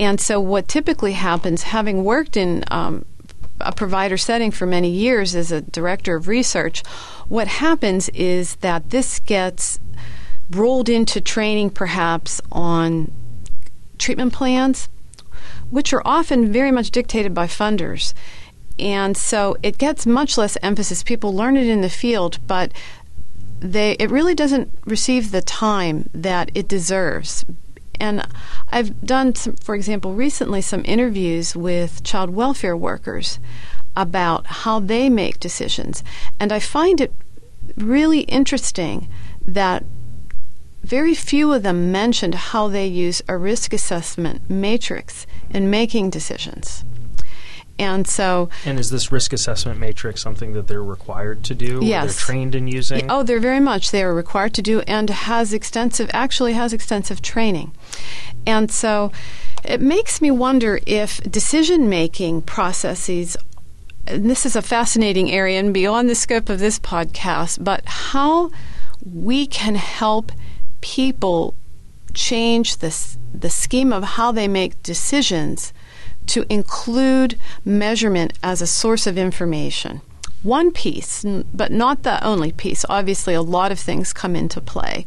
And 0.00 0.18
so, 0.20 0.40
what 0.40 0.66
typically 0.66 1.12
happens, 1.12 1.62
having 1.62 2.02
worked 2.02 2.36
in 2.36 2.64
um, 2.70 3.04
a 3.60 3.72
provider 3.72 4.16
setting 4.16 4.50
for 4.50 4.66
many 4.66 4.90
years 4.90 5.34
as 5.34 5.52
a 5.52 5.60
director 5.60 6.16
of 6.16 6.28
research, 6.28 6.82
what 7.28 7.48
happens 7.48 8.08
is 8.10 8.56
that 8.56 8.90
this 8.90 9.20
gets 9.20 9.78
rolled 10.50 10.88
into 10.88 11.20
training 11.20 11.70
perhaps 11.70 12.40
on 12.50 13.12
treatment 13.98 14.32
plans, 14.32 14.88
which 15.70 15.92
are 15.92 16.02
often 16.04 16.52
very 16.52 16.72
much 16.72 16.90
dictated 16.90 17.32
by 17.32 17.46
funders. 17.46 18.14
And 18.78 19.16
so 19.16 19.56
it 19.62 19.78
gets 19.78 20.06
much 20.06 20.38
less 20.38 20.56
emphasis. 20.62 21.02
People 21.02 21.34
learn 21.34 21.56
it 21.56 21.66
in 21.66 21.82
the 21.82 21.90
field, 21.90 22.38
but 22.46 22.72
they 23.60 23.92
it 23.92 24.10
really 24.10 24.34
doesn't 24.34 24.72
receive 24.86 25.30
the 25.30 25.42
time 25.42 26.08
that 26.14 26.50
it 26.54 26.66
deserves 26.66 27.44
and 28.00 28.26
I've 28.70 29.00
done, 29.02 29.34
some, 29.34 29.54
for 29.56 29.74
example, 29.74 30.14
recently 30.14 30.62
some 30.62 30.82
interviews 30.84 31.54
with 31.54 32.02
child 32.02 32.30
welfare 32.30 32.76
workers 32.76 33.38
about 33.94 34.46
how 34.46 34.80
they 34.80 35.08
make 35.08 35.38
decisions. 35.38 36.02
And 36.38 36.52
I 36.52 36.58
find 36.58 37.00
it 37.00 37.12
really 37.76 38.20
interesting 38.20 39.08
that 39.46 39.84
very 40.82 41.14
few 41.14 41.52
of 41.52 41.62
them 41.62 41.92
mentioned 41.92 42.34
how 42.34 42.68
they 42.68 42.86
use 42.86 43.20
a 43.28 43.36
risk 43.36 43.72
assessment 43.72 44.48
matrix 44.48 45.26
in 45.50 45.68
making 45.68 46.10
decisions. 46.10 46.84
And 47.80 48.06
so. 48.06 48.50
And 48.66 48.78
is 48.78 48.90
this 48.90 49.10
risk 49.10 49.32
assessment 49.32 49.80
matrix 49.80 50.20
something 50.20 50.52
that 50.52 50.68
they're 50.68 50.84
required 50.84 51.42
to 51.44 51.54
do? 51.54 51.80
Yes. 51.82 52.04
they're 52.04 52.26
trained 52.26 52.54
in 52.54 52.68
using? 52.68 53.10
Oh, 53.10 53.22
they're 53.22 53.40
very 53.40 53.58
much. 53.58 53.90
They 53.90 54.02
are 54.02 54.14
required 54.14 54.52
to 54.54 54.62
do 54.62 54.80
and 54.80 55.08
has 55.08 55.54
extensive, 55.54 56.10
actually 56.12 56.52
has 56.52 56.74
extensive 56.74 57.22
training. 57.22 57.72
And 58.46 58.70
so 58.70 59.12
it 59.64 59.80
makes 59.80 60.20
me 60.20 60.30
wonder 60.30 60.78
if 60.86 61.22
decision 61.22 61.88
making 61.88 62.42
processes 62.42 63.36
and 64.06 64.28
this 64.28 64.44
is 64.44 64.56
a 64.56 64.62
fascinating 64.62 65.30
area 65.30 65.58
and 65.58 65.72
beyond 65.72 66.10
the 66.10 66.14
scope 66.14 66.48
of 66.48 66.58
this 66.58 66.78
podcast, 66.78 67.62
but 67.62 67.82
how 67.84 68.50
we 69.04 69.46
can 69.46 69.74
help 69.76 70.32
people 70.80 71.54
change 72.12 72.78
this, 72.78 73.16
the 73.32 73.50
scheme 73.50 73.92
of 73.92 74.02
how 74.02 74.32
they 74.32 74.48
make 74.48 74.82
decisions 74.82 75.72
to 76.30 76.46
include 76.48 77.38
measurement 77.64 78.32
as 78.42 78.62
a 78.62 78.66
source 78.66 79.06
of 79.06 79.18
information. 79.18 80.00
One 80.42 80.72
piece, 80.72 81.24
but 81.52 81.70
not 81.70 82.02
the 82.02 82.24
only 82.24 82.52
piece. 82.52 82.84
Obviously, 82.88 83.34
a 83.34 83.42
lot 83.42 83.72
of 83.72 83.78
things 83.78 84.12
come 84.12 84.34
into 84.34 84.60
play. 84.60 85.04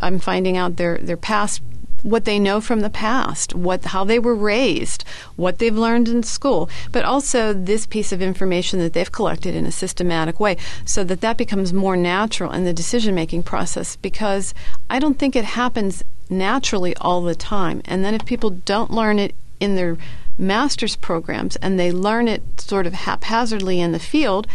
I'm 0.00 0.18
finding 0.18 0.56
out 0.56 0.76
their 0.76 0.98
their 0.98 1.16
past 1.16 1.62
what 2.02 2.24
they 2.24 2.38
know 2.38 2.60
from 2.60 2.80
the 2.80 2.90
past, 2.90 3.54
what 3.54 3.84
how 3.86 4.04
they 4.04 4.18
were 4.18 4.34
raised, 4.34 5.04
what 5.34 5.58
they've 5.58 5.76
learned 5.76 6.08
in 6.08 6.22
school, 6.22 6.70
but 6.92 7.04
also 7.04 7.52
this 7.52 7.86
piece 7.86 8.12
of 8.12 8.22
information 8.22 8.78
that 8.78 8.92
they've 8.92 9.10
collected 9.10 9.54
in 9.54 9.66
a 9.66 9.72
systematic 9.72 10.38
way 10.38 10.56
so 10.84 11.02
that 11.02 11.22
that 11.22 11.36
becomes 11.36 11.72
more 11.72 11.96
natural 11.96 12.52
in 12.52 12.64
the 12.64 12.72
decision-making 12.72 13.42
process 13.42 13.96
because 13.96 14.54
I 14.88 15.00
don't 15.00 15.18
think 15.18 15.34
it 15.34 15.44
happens 15.44 16.04
naturally 16.28 16.94
all 16.96 17.22
the 17.22 17.34
time. 17.34 17.82
And 17.86 18.04
then 18.04 18.14
if 18.14 18.24
people 18.24 18.50
don't 18.50 18.90
learn 18.90 19.18
it 19.18 19.34
in 19.60 19.76
their 19.76 19.96
master's 20.38 20.96
programs 20.96 21.56
and 21.56 21.78
they 21.78 21.90
learn 21.90 22.28
it 22.28 22.60
sort 22.60 22.86
of 22.86 22.92
haphazardly 22.92 23.80
in 23.80 23.92
the 23.92 23.98
field, 23.98 24.46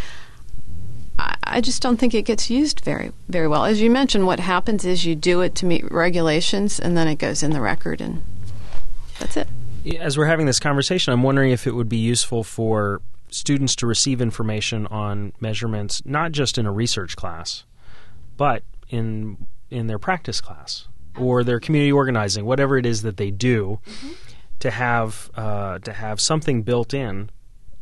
I, 1.18 1.36
I 1.44 1.60
just 1.60 1.82
don't 1.82 1.98
think 1.98 2.14
it 2.14 2.22
gets 2.22 2.50
used 2.50 2.80
very 2.80 3.12
very 3.28 3.48
well. 3.48 3.64
As 3.64 3.80
you 3.80 3.90
mentioned, 3.90 4.26
what 4.26 4.40
happens 4.40 4.84
is 4.84 5.04
you 5.04 5.14
do 5.14 5.40
it 5.40 5.54
to 5.56 5.66
meet 5.66 5.90
regulations 5.90 6.78
and 6.78 6.96
then 6.96 7.08
it 7.08 7.16
goes 7.16 7.42
in 7.42 7.50
the 7.50 7.60
record 7.60 8.00
and 8.00 8.22
that's 9.18 9.36
it. 9.36 9.48
As 9.98 10.16
we're 10.16 10.26
having 10.26 10.46
this 10.46 10.60
conversation, 10.60 11.12
I'm 11.12 11.22
wondering 11.22 11.50
if 11.50 11.66
it 11.66 11.74
would 11.74 11.88
be 11.88 11.96
useful 11.96 12.44
for 12.44 13.02
students 13.30 13.74
to 13.76 13.86
receive 13.86 14.20
information 14.20 14.86
on 14.88 15.32
measurements 15.40 16.02
not 16.04 16.32
just 16.32 16.58
in 16.58 16.66
a 16.66 16.72
research 16.72 17.16
class, 17.16 17.64
but 18.36 18.62
in 18.88 19.46
in 19.70 19.86
their 19.86 19.98
practice 19.98 20.40
class 20.40 20.86
or 21.18 21.42
their 21.42 21.60
community 21.60 21.92
organizing, 21.92 22.44
whatever 22.44 22.78
it 22.78 22.86
is 22.86 23.02
that 23.02 23.16
they 23.16 23.30
do. 23.30 23.80
Mm-hmm 23.86 24.31
to 24.62 24.70
have 24.70 25.28
uh, 25.34 25.80
to 25.80 25.92
have 25.92 26.20
something 26.20 26.62
built 26.62 26.94
in 26.94 27.30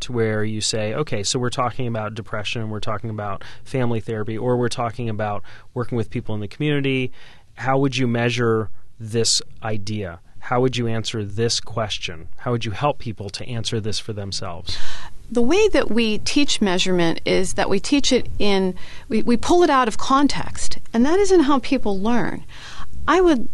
to 0.00 0.12
where 0.12 0.42
you 0.42 0.62
say, 0.62 0.94
okay, 0.94 1.22
so 1.22 1.38
we're 1.38 1.50
talking 1.50 1.86
about 1.86 2.14
depression, 2.14 2.70
we're 2.70 2.80
talking 2.80 3.10
about 3.10 3.44
family 3.64 4.00
therapy, 4.00 4.38
or 4.38 4.56
we're 4.56 4.70
talking 4.70 5.10
about 5.10 5.42
working 5.74 5.96
with 5.96 6.08
people 6.08 6.34
in 6.34 6.40
the 6.40 6.48
community. 6.48 7.12
How 7.56 7.76
would 7.76 7.98
you 7.98 8.06
measure 8.06 8.70
this 8.98 9.42
idea? 9.62 10.20
How 10.38 10.62
would 10.62 10.78
you 10.78 10.86
answer 10.86 11.22
this 11.22 11.60
question? 11.60 12.28
How 12.38 12.50
would 12.50 12.64
you 12.64 12.70
help 12.70 12.98
people 12.98 13.28
to 13.28 13.46
answer 13.46 13.78
this 13.78 13.98
for 13.98 14.14
themselves? 14.14 14.78
The 15.30 15.42
way 15.42 15.68
that 15.68 15.90
we 15.90 16.16
teach 16.20 16.62
measurement 16.62 17.20
is 17.26 17.54
that 17.54 17.68
we 17.68 17.78
teach 17.78 18.10
it 18.10 18.26
in, 18.38 18.74
we, 19.10 19.22
we 19.22 19.36
pull 19.36 19.62
it 19.62 19.68
out 19.68 19.86
of 19.86 19.98
context, 19.98 20.78
and 20.94 21.04
that 21.04 21.18
isn't 21.18 21.40
how 21.40 21.58
people 21.58 22.00
learn. 22.00 22.42
I 23.06 23.20
would 23.20 23.50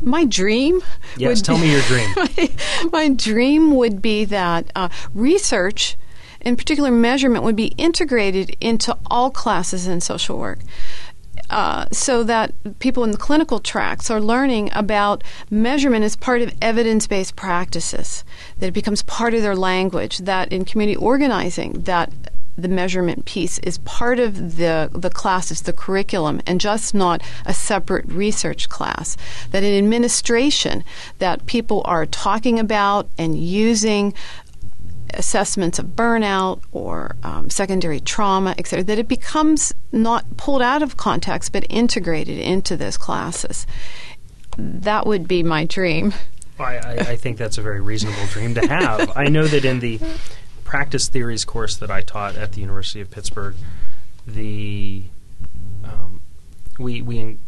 my 0.00 0.24
dream. 0.24 0.80
Yes, 1.16 1.42
tell 1.42 1.56
be, 1.56 1.62
me 1.62 1.72
your 1.72 1.82
dream. 1.82 2.08
my, 2.16 2.50
my, 2.92 3.08
dream 3.08 3.74
would 3.76 4.00
be 4.00 4.24
that 4.26 4.70
uh, 4.74 4.88
research, 5.14 5.96
in 6.40 6.56
particular 6.56 6.90
measurement, 6.90 7.44
would 7.44 7.56
be 7.56 7.74
integrated 7.76 8.56
into 8.60 8.96
all 9.10 9.30
classes 9.30 9.86
in 9.86 10.00
social 10.00 10.38
work. 10.38 10.60
Uh, 11.50 11.86
so 11.90 12.22
that 12.22 12.52
people 12.78 13.04
in 13.04 13.10
the 13.10 13.16
clinical 13.16 13.58
tracks 13.58 14.10
are 14.10 14.20
learning 14.20 14.68
about 14.74 15.24
measurement 15.50 16.04
as 16.04 16.14
part 16.14 16.42
of 16.42 16.52
evidence 16.60 17.06
based 17.06 17.36
practices, 17.36 18.22
that 18.58 18.66
it 18.66 18.72
becomes 18.72 19.02
part 19.04 19.32
of 19.32 19.40
their 19.40 19.56
language, 19.56 20.18
that 20.18 20.52
in 20.52 20.64
community 20.64 20.96
organizing, 20.96 21.72
that 21.84 22.12
the 22.58 22.68
measurement 22.68 23.24
piece 23.24 23.58
is 23.60 23.78
part 23.78 24.18
of 24.18 24.56
the 24.56 24.90
the 24.92 25.10
classes, 25.10 25.62
the 25.62 25.72
curriculum, 25.72 26.42
and 26.44 26.60
just 26.60 26.92
not 26.92 27.22
a 27.46 27.54
separate 27.54 28.06
research 28.06 28.68
class. 28.68 29.16
That 29.52 29.62
in 29.62 29.78
administration, 29.78 30.82
that 31.20 31.46
people 31.46 31.82
are 31.84 32.04
talking 32.04 32.58
about 32.58 33.08
and 33.16 33.38
using 33.38 34.12
assessments 35.14 35.78
of 35.78 35.86
burnout 35.86 36.60
or 36.72 37.16
um, 37.22 37.48
secondary 37.48 38.00
trauma, 38.00 38.54
etc., 38.58 38.84
that 38.84 38.98
it 38.98 39.08
becomes 39.08 39.72
not 39.92 40.36
pulled 40.36 40.60
out 40.60 40.82
of 40.82 40.96
context 40.96 41.52
but 41.52 41.64
integrated 41.70 42.38
into 42.38 42.76
those 42.76 42.96
classes. 42.96 43.66
That 44.58 45.06
would 45.06 45.28
be 45.28 45.44
my 45.44 45.64
dream. 45.64 46.12
I, 46.58 46.76
I, 46.76 46.92
I 47.12 47.16
think 47.16 47.38
that's 47.38 47.56
a 47.56 47.62
very 47.62 47.80
reasonable 47.80 48.26
dream 48.26 48.54
to 48.54 48.66
have. 48.66 49.16
I 49.16 49.26
know 49.26 49.46
that 49.46 49.64
in 49.64 49.78
the 49.78 50.00
practice 50.72 51.08
theories 51.08 51.46
course 51.46 51.76
that 51.78 51.90
I 51.90 52.02
taught 52.02 52.36
at 52.36 52.52
the 52.52 52.60
University 52.60 53.00
of 53.00 53.10
Pittsburgh, 53.10 53.54
the 54.26 55.04
um, 55.82 56.20
we 56.78 57.00
we 57.00 57.18
in, 57.18 57.38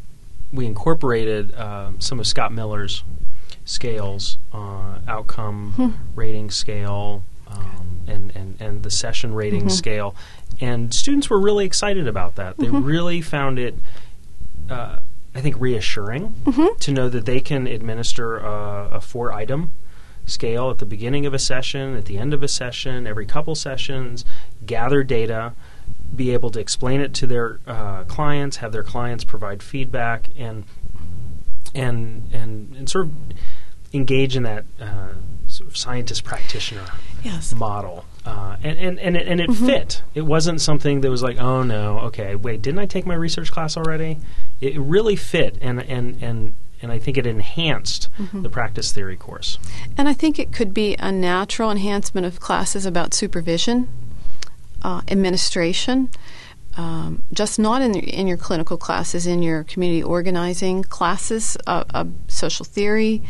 we 0.51 0.65
incorporated 0.65 1.55
um, 1.55 2.01
some 2.01 2.19
of 2.19 2.27
Scott 2.27 2.51
Miller's 2.51 3.05
scales, 3.67 4.39
uh, 4.55 4.99
outcome 5.07 5.73
Hmm. 5.77 5.91
rating 6.19 6.51
scale, 6.51 7.23
um, 7.47 8.01
and, 8.09 8.33
and, 8.35 8.57
and 8.59 8.83
the 8.83 8.91
session 8.91 9.35
rating 9.35 9.67
Mhm. 9.67 9.71
scale. 9.71 10.15
And 10.61 10.93
students 10.95 11.29
were 11.29 11.39
really 11.39 11.67
excited 11.67 12.09
about 12.09 12.37
that. 12.37 12.57
They 12.57 12.67
Mhm. 12.67 12.85
really 12.87 13.21
found 13.21 13.59
it, 13.59 13.75
uh, 14.71 14.97
I 15.35 15.41
think, 15.43 15.57
reassuring 15.61 16.35
Mhm. 16.47 16.79
to 16.79 16.91
know 16.91 17.09
that 17.11 17.27
they 17.27 17.41
can 17.41 17.67
administer 17.67 18.39
a, 18.39 18.89
a 18.93 19.01
four 19.03 19.31
item 19.33 19.71
scale 20.31 20.71
at 20.71 20.79
the 20.79 20.87
beginning 20.87 21.27
of 21.27 21.35
a 21.35 21.39
session, 21.39 21.95
at 21.97 22.07
the 22.07 22.17
end 22.19 22.33
of 22.33 22.43
a 22.43 22.49
session, 22.49 23.07
every 23.07 23.27
couple 23.27 23.55
sessions, 23.55 24.25
gather 24.65 25.03
data, 25.03 25.53
be 26.15 26.31
able 26.33 26.51
to 26.51 26.61
explain 26.61 27.01
it 27.01 27.13
to 27.15 27.27
their 27.27 27.61
uh, 27.67 28.05
clients, 28.05 28.59
have 28.59 28.73
their 28.73 28.83
clients 28.83 29.25
provide 29.25 29.63
feedback, 29.63 30.31
and 30.39 30.65
and 31.75 32.29
and, 32.33 32.75
and 32.77 32.89
sort 32.89 33.07
of 33.07 33.13
engage 33.93 34.37
in 34.37 34.43
that 34.45 34.65
uh, 34.81 35.09
sort 35.47 35.69
of 35.69 35.77
scientist 35.77 36.25
practitioner 36.25 36.87
Yes. 37.25 37.55
model. 37.55 38.05
Uh, 38.25 38.57
and 38.63 38.79
and 38.79 38.99
and 38.99 39.17
it, 39.17 39.27
and 39.29 39.41
it 39.41 39.51
Mhm. 39.51 39.67
fit. 39.67 40.03
It 40.15 40.23
wasn't 40.23 40.61
something 40.61 41.01
that 41.01 41.11
was 41.11 41.23
like, 41.23 41.39
oh 41.41 41.63
no, 41.63 41.99
okay, 42.01 42.35
wait, 42.35 42.61
didn't 42.63 42.79
I 42.79 42.87
take 42.87 43.07
my 43.07 43.15
research 43.15 43.51
class 43.51 43.77
already? 43.77 44.19
It 44.61 44.79
really 44.79 45.17
fit, 45.17 45.57
and 45.61 45.81
and 45.83 46.23
and 46.23 46.55
and 46.83 46.91
I 46.93 46.99
think 46.99 47.19
it 47.19 47.27
enhanced 47.27 48.09
Mhm. 48.19 48.43
the 48.43 48.49
practice 48.49 48.93
theory 48.93 49.17
course. 49.17 49.59
And 49.97 50.09
I 50.09 50.15
think 50.15 50.39
it 50.39 50.53
could 50.53 50.73
be 50.73 50.97
a 50.99 51.13
natural 51.13 51.71
enhancement 51.71 52.27
of 52.27 52.41
classes 52.41 52.87
about 52.87 53.13
supervision, 53.15 53.89
uh, 54.83 55.03
administration, 55.09 56.09
um, 56.77 57.23
just 57.33 57.59
not 57.59 57.83
in, 57.83 57.95
in 57.95 58.27
your 58.27 58.37
clinical 58.37 58.77
classes, 58.77 59.27
in 59.27 59.43
your 59.43 59.65
community 59.65 60.03
organizing 60.03 60.83
classes, 60.85 61.57
uh, 61.67 61.85
uh, 61.93 62.05
social 62.29 62.65
theory. 62.65 63.23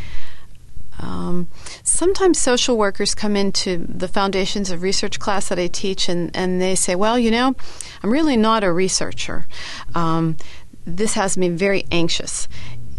Um, 0.99 1.49
sometimes 1.83 2.39
social 2.39 2.77
workers 2.77 3.15
come 3.15 3.35
into 3.35 3.79
the 3.89 4.07
foundations 4.07 4.71
of 4.71 4.83
research 4.83 5.19
class 5.19 5.49
that 5.49 5.59
I 5.59 5.67
teach 5.69 6.11
and, 6.11 6.31
and 6.37 6.61
they 6.61 6.75
say, 6.75 6.95
Well, 6.95 7.19
you 7.19 7.31
know, 7.31 7.57
I'm 8.03 8.11
really 8.11 8.37
not 8.37 8.63
a 8.63 8.71
researcher. 8.71 9.47
Um, 9.95 10.37
this 10.87 11.15
has 11.15 11.39
me 11.39 11.49
very 11.49 11.87
anxious. 11.91 12.49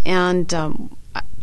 And 0.05 0.53
um, 0.53 0.95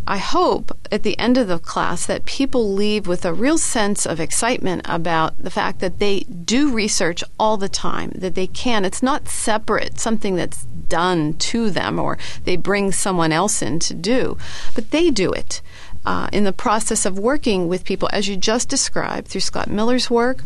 I- 0.06 0.18
hope 0.18 0.76
at 0.90 1.02
the 1.02 1.18
end 1.18 1.36
of 1.36 1.48
the 1.48 1.58
class 1.58 2.06
that 2.06 2.24
people 2.24 2.72
leave 2.72 3.06
with 3.06 3.24
a 3.24 3.32
real 3.32 3.58
sense 3.58 4.06
of 4.06 4.20
excitement 4.20 4.82
about 4.86 5.38
the 5.38 5.50
fact 5.50 5.80
that 5.80 5.98
they 5.98 6.20
do 6.20 6.72
research 6.72 7.22
all 7.38 7.56
the 7.56 7.68
time, 7.68 8.10
that 8.14 8.34
they 8.34 8.46
can. 8.46 8.84
It's 8.84 9.02
not 9.02 9.28
separate, 9.28 9.98
something 9.98 10.34
that's 10.34 10.64
done 10.88 11.34
to 11.34 11.70
them 11.70 11.98
or 11.98 12.18
they 12.44 12.56
bring 12.56 12.92
someone 12.92 13.32
else 13.32 13.60
in 13.62 13.78
to 13.80 13.94
do, 13.94 14.38
but 14.74 14.90
they 14.90 15.10
do 15.10 15.30
it. 15.32 15.60
Uh, 16.06 16.28
in 16.32 16.44
the 16.44 16.52
process 16.52 17.04
of 17.04 17.18
working 17.18 17.68
with 17.68 17.84
people, 17.84 18.08
as 18.12 18.28
you 18.28 18.36
just 18.36 18.68
described 18.68 19.28
through 19.28 19.42
Scott 19.42 19.68
Miller's 19.68 20.08
work, 20.08 20.42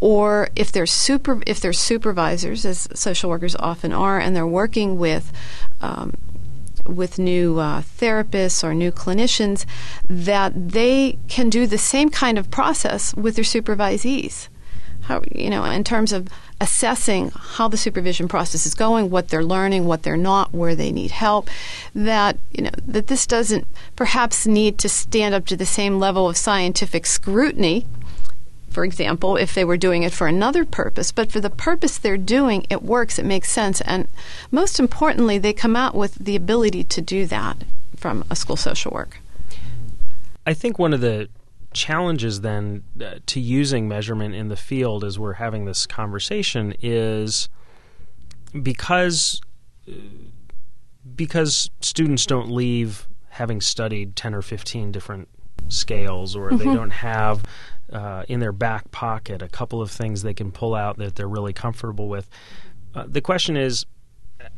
or 0.00 0.48
if 0.56 0.72
they're 0.72 0.86
super, 0.86 1.42
if 1.46 1.60
they're 1.60 1.72
supervisors, 1.72 2.64
as 2.64 2.88
social 2.94 3.28
workers 3.28 3.54
often 3.56 3.92
are, 3.92 4.18
and 4.18 4.34
they're 4.34 4.46
working 4.46 4.98
with 4.98 5.30
um, 5.80 6.14
with 6.86 7.18
new 7.18 7.58
uh, 7.58 7.82
therapists 7.82 8.64
or 8.64 8.74
new 8.74 8.92
clinicians, 8.92 9.64
that 10.08 10.70
they 10.70 11.18
can 11.28 11.50
do 11.50 11.66
the 11.66 11.78
same 11.78 12.10
kind 12.10 12.38
of 12.38 12.50
process 12.50 13.14
with 13.14 13.36
their 13.36 13.44
supervisees. 13.44 14.48
How 15.02 15.22
you 15.32 15.50
know, 15.50 15.64
in 15.64 15.82
terms 15.82 16.12
of 16.12 16.28
assessing 16.60 17.32
how 17.34 17.66
the 17.66 17.76
supervision 17.76 18.28
process 18.28 18.66
is 18.66 18.74
going, 18.74 19.10
what 19.10 19.28
they're 19.28 19.42
learning, 19.42 19.84
what 19.84 20.04
they're 20.04 20.16
not, 20.16 20.52
where 20.52 20.76
they 20.76 20.92
need 20.92 21.10
help. 21.10 21.50
That 21.92 22.38
you 22.52 22.62
know 22.62 22.70
that 22.86 23.08
this 23.08 23.26
doesn't 23.26 23.66
perhaps 23.96 24.46
need 24.46 24.78
to 24.78 24.88
stand 24.88 25.34
up 25.34 25.44
to 25.46 25.56
the 25.56 25.66
same 25.66 25.98
level 25.98 26.28
of 26.28 26.36
scientific 26.36 27.06
scrutiny 27.06 27.84
for 28.72 28.84
example, 28.84 29.36
if 29.36 29.54
they 29.54 29.64
were 29.64 29.76
doing 29.76 30.02
it 30.02 30.12
for 30.12 30.26
another 30.26 30.64
purpose, 30.64 31.12
but 31.12 31.30
for 31.30 31.40
the 31.40 31.50
purpose 31.50 31.98
they're 31.98 32.16
doing, 32.16 32.66
it 32.70 32.82
works, 32.82 33.18
it 33.18 33.24
makes 33.24 33.50
sense, 33.50 33.80
and 33.82 34.08
most 34.50 34.80
importantly, 34.80 35.38
they 35.38 35.52
come 35.52 35.76
out 35.76 35.94
with 35.94 36.14
the 36.14 36.36
ability 36.36 36.84
to 36.84 37.00
do 37.00 37.26
that 37.26 37.64
from 37.96 38.24
a 38.30 38.36
school 38.36 38.56
social 38.56 38.90
work. 38.90 39.20
I 40.46 40.54
think 40.54 40.78
one 40.78 40.92
of 40.92 41.00
the 41.00 41.28
challenges 41.72 42.40
then 42.40 42.82
uh, 43.00 43.14
to 43.26 43.40
using 43.40 43.88
measurement 43.88 44.34
in 44.34 44.48
the 44.48 44.56
field 44.56 45.04
as 45.04 45.18
we're 45.18 45.34
having 45.34 45.64
this 45.64 45.86
conversation 45.86 46.74
is 46.82 47.48
because 48.60 49.40
uh, 49.88 49.92
because 51.16 51.70
students 51.80 52.26
don't 52.26 52.50
leave 52.50 53.08
having 53.30 53.60
studied 53.60 54.14
10 54.14 54.34
or 54.34 54.42
15 54.42 54.92
different 54.92 55.28
scales 55.68 56.36
or 56.36 56.50
they 56.50 56.64
don't 56.64 56.90
have 56.90 57.42
uh, 57.92 58.24
in 58.28 58.40
their 58.40 58.52
back 58.52 58.90
pocket 58.90 59.42
a 59.42 59.48
couple 59.48 59.80
of 59.80 59.90
things 59.90 60.22
they 60.22 60.34
can 60.34 60.50
pull 60.50 60.74
out 60.74 60.96
that 60.98 61.16
they're 61.16 61.28
really 61.28 61.52
comfortable 61.52 62.08
with. 62.08 62.28
Uh, 62.94 63.04
the 63.06 63.20
question 63.20 63.56
is 63.56 63.86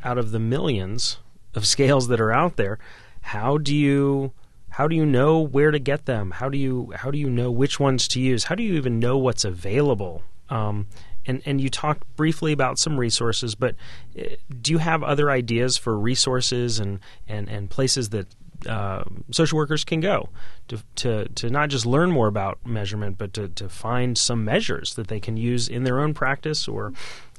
out 0.02 0.18
of 0.18 0.30
the 0.30 0.38
millions 0.38 1.18
of 1.54 1.66
scales 1.74 2.08
that 2.08 2.20
are 2.20 2.32
out 2.32 2.56
there 2.56 2.78
how 3.24 3.56
do 3.56 3.74
you 3.74 4.32
how 4.68 4.88
do 4.88 4.96
you 4.96 5.06
know 5.06 5.40
where 5.40 5.70
to 5.70 5.78
get 5.78 6.04
them? 6.04 6.32
How 6.32 6.48
do 6.48 6.58
you 6.58 6.92
how 6.96 7.10
do 7.10 7.18
you 7.18 7.30
know 7.30 7.50
which 7.50 7.80
ones 7.80 8.06
to 8.08 8.20
use? 8.20 8.44
How 8.44 8.54
do 8.54 8.62
you 8.62 8.74
even 8.74 8.98
know 8.98 9.16
what's 9.16 9.44
available? 9.44 10.22
Um, 10.50 10.88
and 11.24 11.40
and 11.46 11.60
you 11.60 11.70
talked 11.70 12.04
briefly 12.16 12.52
about 12.52 12.78
some 12.78 13.00
resources 13.00 13.54
but 13.54 13.74
uh, 14.18 14.24
do 14.60 14.72
you 14.72 14.78
have 14.78 15.02
other 15.02 15.30
ideas 15.30 15.78
for 15.78 15.98
resources 15.98 16.78
and 16.78 17.00
and 17.26 17.48
and 17.48 17.70
places 17.70 18.10
that 18.10 18.26
uh, 18.66 19.04
social 19.30 19.56
workers 19.56 19.84
can 19.84 20.00
go 20.00 20.28
to, 20.68 20.82
to 20.96 21.28
to 21.28 21.50
not 21.50 21.68
just 21.68 21.86
learn 21.86 22.10
more 22.10 22.26
about 22.26 22.58
measurement, 22.66 23.18
but 23.18 23.32
to, 23.34 23.48
to 23.48 23.68
find 23.68 24.16
some 24.16 24.44
measures 24.44 24.94
that 24.94 25.08
they 25.08 25.20
can 25.20 25.36
use 25.36 25.68
in 25.68 25.84
their 25.84 26.00
own 26.00 26.14
practice 26.14 26.68
or 26.68 26.92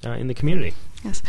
uh, 0.05 0.11
in 0.11 0.27
the 0.27 0.33
community. 0.33 0.73
Yes. 1.03 1.21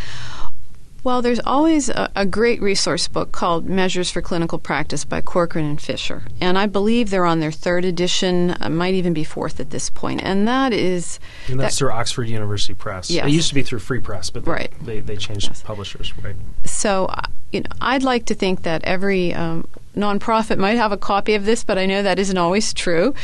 Well, 1.07 1.23
there's 1.23 1.39
always 1.39 1.89
a, 1.89 2.11
a, 2.17 2.27
great 2.27 2.61
resource 2.61 3.07
book 3.07 3.31
called 3.31 3.69
Measures 3.69 4.11
for 4.11 4.21
Clinical 4.21 4.59
Practice 4.59 5.05
by 5.05 5.21
Corcoran 5.21 5.65
and 5.65 5.81
Fischer. 5.81 6.25
And 6.41 6.59
I 6.59 6.67
believe 6.67 7.11
they're 7.11 7.25
on 7.25 7.39
their 7.39 7.53
third 7.53 7.85
edition, 7.85 8.57
uh, 8.61 8.69
might 8.69 8.95
even 8.95 9.13
be 9.13 9.23
fourth 9.23 9.61
at 9.61 9.71
this 9.71 9.89
point. 9.89 10.21
And 10.25 10.49
that 10.49 10.73
is. 10.73 11.21
And 11.47 11.61
that's 11.61 11.77
that, 11.77 11.79
through 11.79 11.93
Oxford 11.93 12.25
University 12.29 12.75
Press. 12.75 13.09
Yes. 13.09 13.25
It 13.25 13.31
used 13.31 13.49
to 13.51 13.55
be 13.55 13.63
through 13.63 13.79
Free 13.79 14.01
Press, 14.01 14.31
but 14.31 14.45
they, 14.45 14.51
right. 14.51 14.73
they, 14.85 14.99
they 14.99 15.17
changed 15.17 15.47
yes. 15.47 15.63
publishers, 15.63 16.13
right? 16.25 16.35
So, 16.65 17.09
you 17.53 17.61
know, 17.61 17.71
I'd 17.81 18.03
like 18.03 18.25
to 18.25 18.35
think 18.35 18.65
that 18.65 18.83
every 18.83 19.33
um, 19.33 19.69
nonprofit 19.97 20.59
might 20.59 20.77
have 20.77 20.93
a 20.93 20.97
copy 20.97 21.35
of 21.35 21.45
this, 21.45 21.65
but 21.65 21.79
I 21.79 21.87
know 21.87 22.03
that 22.03 22.19
isn't 22.19 22.39
always 22.39 22.73
true. 22.73 23.15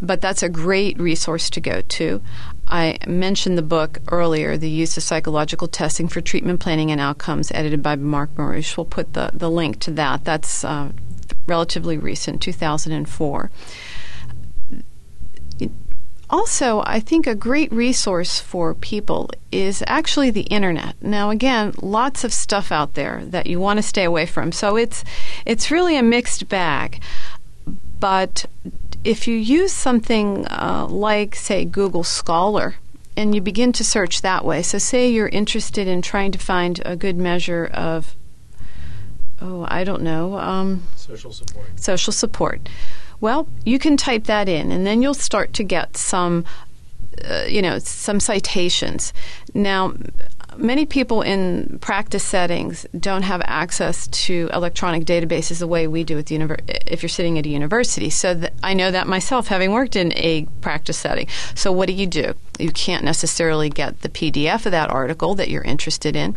But 0.00 0.20
that's 0.20 0.42
a 0.42 0.48
great 0.48 0.98
resource 0.98 1.48
to 1.50 1.60
go 1.60 1.80
to. 1.80 2.20
I 2.66 2.98
mentioned 3.06 3.58
the 3.58 3.62
book 3.62 3.98
earlier, 4.08 4.56
The 4.56 4.68
Use 4.68 4.96
of 4.96 5.02
Psychological 5.02 5.68
Testing 5.68 6.08
for 6.08 6.20
Treatment 6.20 6.60
Planning 6.60 6.90
and 6.90 7.00
Outcomes, 7.00 7.52
edited 7.52 7.82
by 7.82 7.96
Mark 7.96 8.34
Maruish. 8.34 8.76
We'll 8.76 8.86
put 8.86 9.12
the, 9.12 9.30
the 9.34 9.50
link 9.50 9.80
to 9.80 9.90
that. 9.92 10.24
That's 10.24 10.64
uh, 10.64 10.90
relatively 11.46 11.98
recent, 11.98 12.40
2004. 12.42 13.50
Also, 16.30 16.82
I 16.86 17.00
think 17.00 17.26
a 17.26 17.34
great 17.34 17.70
resource 17.72 18.40
for 18.40 18.74
people 18.74 19.30
is 19.52 19.84
actually 19.86 20.30
the 20.30 20.42
internet. 20.42 20.94
Now, 21.02 21.30
again, 21.30 21.74
lots 21.80 22.24
of 22.24 22.32
stuff 22.32 22.72
out 22.72 22.94
there 22.94 23.22
that 23.26 23.46
you 23.46 23.60
want 23.60 23.78
to 23.78 23.82
stay 23.82 24.04
away 24.04 24.26
from. 24.26 24.50
So 24.50 24.76
it's 24.76 25.04
it's 25.44 25.70
really 25.70 25.96
a 25.96 26.02
mixed 26.02 26.48
bag. 26.48 27.00
But 28.00 28.46
if 29.04 29.28
you 29.28 29.36
use 29.36 29.72
something 29.72 30.46
uh, 30.48 30.86
like, 30.88 31.34
say, 31.34 31.64
Google 31.64 32.04
Scholar, 32.04 32.76
and 33.16 33.34
you 33.34 33.40
begin 33.40 33.72
to 33.72 33.84
search 33.84 34.22
that 34.22 34.44
way, 34.44 34.62
so 34.62 34.78
say 34.78 35.08
you're 35.10 35.28
interested 35.28 35.86
in 35.86 36.02
trying 36.02 36.32
to 36.32 36.38
find 36.38 36.82
a 36.84 36.96
good 36.96 37.16
measure 37.16 37.66
of, 37.72 38.14
oh, 39.40 39.66
I 39.68 39.84
don't 39.84 40.02
know, 40.02 40.36
um, 40.38 40.82
social 40.96 41.32
support. 41.32 41.66
Social 41.78 42.12
support. 42.12 42.68
Well, 43.24 43.48
you 43.64 43.78
can 43.78 43.96
type 43.96 44.24
that 44.24 44.50
in, 44.50 44.70
and 44.70 44.86
then 44.86 45.00
you'll 45.00 45.14
start 45.14 45.54
to 45.54 45.64
get 45.64 45.96
some, 45.96 46.44
uh, 47.26 47.44
you 47.48 47.62
know, 47.62 47.78
some 47.78 48.20
citations. 48.20 49.14
Now, 49.54 49.94
many 50.58 50.84
people 50.84 51.22
in 51.22 51.78
practice 51.80 52.22
settings 52.22 52.84
don't 53.00 53.22
have 53.22 53.40
access 53.46 54.08
to 54.08 54.50
electronic 54.52 55.06
databases 55.06 55.58
the 55.58 55.66
way 55.66 55.86
we 55.86 56.04
do 56.04 56.18
at 56.18 56.26
the 56.26 56.36
univer- 56.36 56.60
if 56.86 57.02
you're 57.02 57.08
sitting 57.08 57.38
at 57.38 57.46
a 57.46 57.48
university. 57.48 58.10
So 58.10 58.34
th- 58.34 58.52
I 58.62 58.74
know 58.74 58.90
that 58.90 59.06
myself, 59.06 59.48
having 59.48 59.72
worked 59.72 59.96
in 59.96 60.12
a 60.16 60.46
practice 60.60 60.98
setting. 60.98 61.26
So 61.54 61.72
what 61.72 61.86
do 61.86 61.94
you 61.94 62.06
do? 62.06 62.34
You 62.58 62.72
can't 62.72 63.04
necessarily 63.04 63.70
get 63.70 64.02
the 64.02 64.10
PDF 64.10 64.66
of 64.66 64.72
that 64.72 64.90
article 64.90 65.34
that 65.36 65.48
you're 65.48 65.62
interested 65.62 66.14
in. 66.14 66.36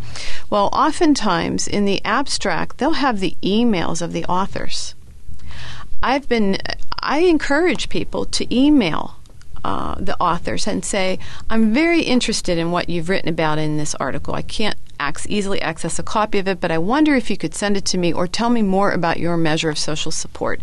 Well, 0.50 0.70
oftentimes 0.72 1.68
in 1.68 1.84
the 1.84 2.00
abstract, 2.06 2.78
they'll 2.78 2.92
have 2.92 3.20
the 3.20 3.36
emails 3.44 4.02
of 4.02 4.14
the 4.14 4.24
authors. 4.24 4.96
I've 6.02 6.28
been, 6.30 6.58
I 7.02 7.20
encourage 7.20 7.90
people 7.90 8.26
to 8.26 8.56
email 8.56 9.16
uh, 9.64 9.96
the 10.00 10.16
authors 10.22 10.68
and 10.68 10.86
say, 10.86 11.20
I'm 11.50 11.74
very 11.74 12.02
interested 12.02 12.58
in 12.58 12.72
what 12.72 12.90
you've 12.90 13.10
written 13.10 13.30
about 13.30 13.58
in 13.58 13.78
this 13.78 13.96
article. 13.96 14.36
I 14.36 14.42
can't 14.42 14.78
easily 15.28 15.62
access 15.62 16.00
a 16.00 16.04
copy 16.04 16.40
of 16.40 16.48
it, 16.48 16.60
but 16.60 16.72
I 16.72 16.78
wonder 16.78 17.16
if 17.16 17.30
you 17.30 17.38
could 17.38 17.54
send 17.54 17.78
it 17.78 17.86
to 17.86 17.98
me 17.98 18.14
or 18.14 18.28
tell 18.28 18.50
me 18.50 18.62
more 18.62 18.92
about 18.92 19.20
your 19.20 19.38
measure 19.38 19.70
of 19.70 19.78
social 19.78 20.12
support. 20.12 20.62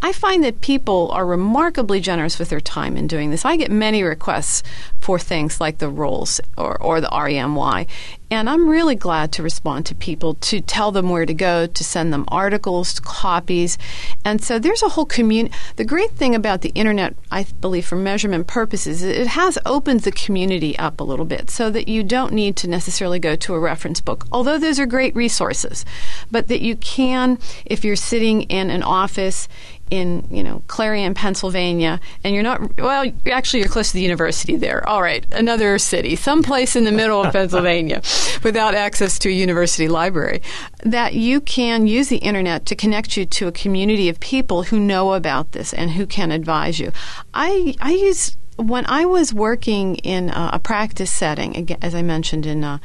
I 0.00 0.12
find 0.12 0.42
that 0.44 0.60
people 0.60 1.10
are 1.12 1.24
remarkably 1.24 2.00
generous 2.00 2.38
with 2.38 2.48
their 2.50 2.60
time 2.60 2.96
in 2.96 3.06
doing 3.06 3.30
this. 3.30 3.44
I 3.44 3.56
get 3.56 3.70
many 3.70 4.02
requests 4.02 4.62
for 5.00 5.18
things 5.18 5.60
like 5.60 5.78
the 5.78 5.88
ROLES 5.88 6.40
or, 6.56 6.80
or 6.82 7.00
the 7.00 7.08
REMY, 7.08 7.86
and 8.32 8.48
I'm 8.48 8.66
really 8.66 8.94
glad 8.94 9.30
to 9.32 9.42
respond 9.42 9.84
to 9.86 9.94
people 9.94 10.34
to 10.36 10.62
tell 10.62 10.90
them 10.90 11.10
where 11.10 11.26
to 11.26 11.34
go, 11.34 11.66
to 11.66 11.84
send 11.84 12.14
them 12.14 12.24
articles, 12.28 12.98
copies. 12.98 13.76
And 14.24 14.42
so 14.42 14.58
there's 14.58 14.82
a 14.82 14.88
whole 14.88 15.04
community. 15.04 15.54
The 15.76 15.84
great 15.84 16.12
thing 16.12 16.34
about 16.34 16.62
the 16.62 16.70
internet, 16.70 17.14
I 17.30 17.44
believe, 17.60 17.84
for 17.84 17.96
measurement 17.96 18.46
purposes, 18.46 19.02
it 19.02 19.26
has 19.26 19.58
opened 19.66 20.00
the 20.00 20.12
community 20.12 20.78
up 20.78 20.98
a 20.98 21.04
little 21.04 21.26
bit 21.26 21.50
so 21.50 21.68
that 21.72 21.88
you 21.88 22.02
don't 22.02 22.32
need 22.32 22.56
to 22.56 22.68
necessarily 22.68 23.18
go 23.18 23.36
to 23.36 23.54
a 23.54 23.60
reference 23.62 24.00
book, 24.00 24.26
although 24.32 24.58
those 24.58 24.78
are 24.78 24.86
great 24.86 25.14
resources. 25.16 25.84
But 26.30 26.48
that 26.48 26.60
you 26.60 26.76
can, 26.76 27.38
if 27.64 27.84
you're 27.84 27.96
sitting 27.96 28.42
in 28.42 28.70
an 28.70 28.82
office 28.82 29.48
in 29.92 30.26
you 30.30 30.42
know 30.42 30.62
Clarion, 30.68 31.12
Pennsylvania, 31.12 32.00
and 32.24 32.34
you're 32.34 32.42
not 32.42 32.78
well. 32.78 33.12
Actually, 33.30 33.60
you're 33.60 33.68
close 33.68 33.88
to 33.88 33.94
the 33.94 34.02
university 34.02 34.56
there. 34.56 34.88
All 34.88 35.02
right, 35.02 35.26
another 35.32 35.78
city, 35.78 36.16
someplace 36.16 36.74
in 36.74 36.84
the 36.84 36.90
middle 36.90 37.22
of 37.22 37.32
Pennsylvania, 37.34 38.00
without 38.42 38.74
access 38.74 39.18
to 39.18 39.28
a 39.28 39.32
university 39.32 39.88
library. 39.88 40.40
That 40.82 41.12
you 41.12 41.42
can 41.42 41.86
use 41.86 42.08
the 42.08 42.16
internet 42.16 42.64
to 42.66 42.74
connect 42.74 43.18
you 43.18 43.26
to 43.26 43.48
a 43.48 43.52
community 43.52 44.08
of 44.08 44.18
people 44.18 44.62
who 44.62 44.80
know 44.80 45.12
about 45.12 45.52
this 45.52 45.74
and 45.74 45.90
who 45.90 46.06
can 46.06 46.32
advise 46.32 46.80
you. 46.80 46.90
I 47.34 47.74
I 47.82 47.92
use 47.92 48.34
when 48.56 48.86
I 48.86 49.04
was 49.04 49.34
working 49.34 49.96
in 49.96 50.30
a, 50.30 50.52
a 50.54 50.58
practice 50.58 51.12
setting, 51.12 51.76
as 51.82 51.94
I 51.94 52.00
mentioned 52.00 52.46
in. 52.46 52.64
Uh, 52.64 52.78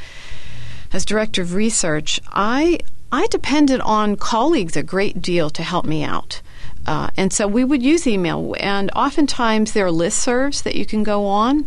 as 0.93 1.05
director 1.05 1.41
of 1.41 1.53
research, 1.53 2.19
I 2.31 2.79
I 3.11 3.27
depended 3.27 3.79
on 3.81 4.17
colleagues 4.17 4.75
a 4.75 4.83
great 4.83 5.21
deal 5.21 5.49
to 5.51 5.63
help 5.63 5.85
me 5.85 6.03
out. 6.03 6.41
Uh, 6.85 7.09
and 7.17 7.33
so 7.33 7.47
we 7.47 7.63
would 7.63 7.83
use 7.83 8.07
email, 8.07 8.55
and 8.59 8.89
oftentimes 8.95 9.73
there 9.73 9.85
are 9.85 9.91
listservs 9.91 10.63
that 10.63 10.75
you 10.75 10.85
can 10.85 11.03
go 11.03 11.25
on. 11.25 11.65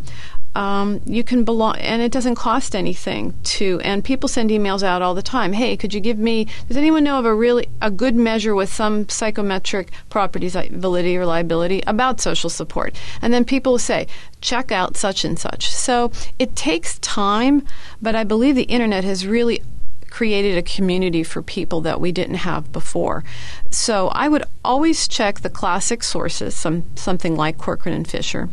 Um, 0.54 1.00
you 1.06 1.22
can 1.22 1.44
belong, 1.44 1.76
and 1.76 2.02
it 2.02 2.10
doesn't 2.10 2.34
cost 2.34 2.74
anything 2.74 3.34
to. 3.44 3.80
And 3.84 4.04
people 4.04 4.28
send 4.28 4.50
emails 4.50 4.82
out 4.82 5.00
all 5.00 5.14
the 5.14 5.22
time. 5.22 5.52
Hey, 5.52 5.76
could 5.76 5.94
you 5.94 6.00
give 6.00 6.18
me? 6.18 6.46
Does 6.66 6.76
anyone 6.76 7.04
know 7.04 7.18
of 7.18 7.24
a 7.24 7.34
really 7.34 7.68
a 7.80 7.90
good 7.90 8.16
measure 8.16 8.54
with 8.54 8.72
some 8.72 9.08
psychometric 9.08 9.90
properties, 10.08 10.54
like 10.54 10.72
validity, 10.72 11.16
reliability, 11.18 11.82
about 11.86 12.20
social 12.20 12.50
support? 12.50 12.98
And 13.22 13.32
then 13.32 13.44
people 13.44 13.78
say, 13.78 14.08
check 14.40 14.72
out 14.72 14.96
such 14.96 15.24
and 15.24 15.38
such. 15.38 15.70
So 15.70 16.10
it 16.38 16.56
takes 16.56 16.98
time, 16.98 17.64
but 18.02 18.16
I 18.16 18.24
believe 18.24 18.56
the 18.56 18.62
internet 18.64 19.04
has 19.04 19.26
really 19.26 19.62
created 20.10 20.58
a 20.58 20.62
community 20.62 21.22
for 21.22 21.40
people 21.40 21.80
that 21.82 22.00
we 22.00 22.10
didn't 22.12 22.34
have 22.34 22.72
before. 22.72 23.22
So 23.70 24.08
I 24.08 24.28
would 24.28 24.44
always 24.64 25.06
check 25.06 25.40
the 25.40 25.50
classic 25.50 26.02
sources, 26.02 26.56
some 26.56 26.84
something 26.96 27.36
like 27.36 27.56
Corcoran 27.56 27.94
and 27.94 28.08
Fischer. 28.08 28.48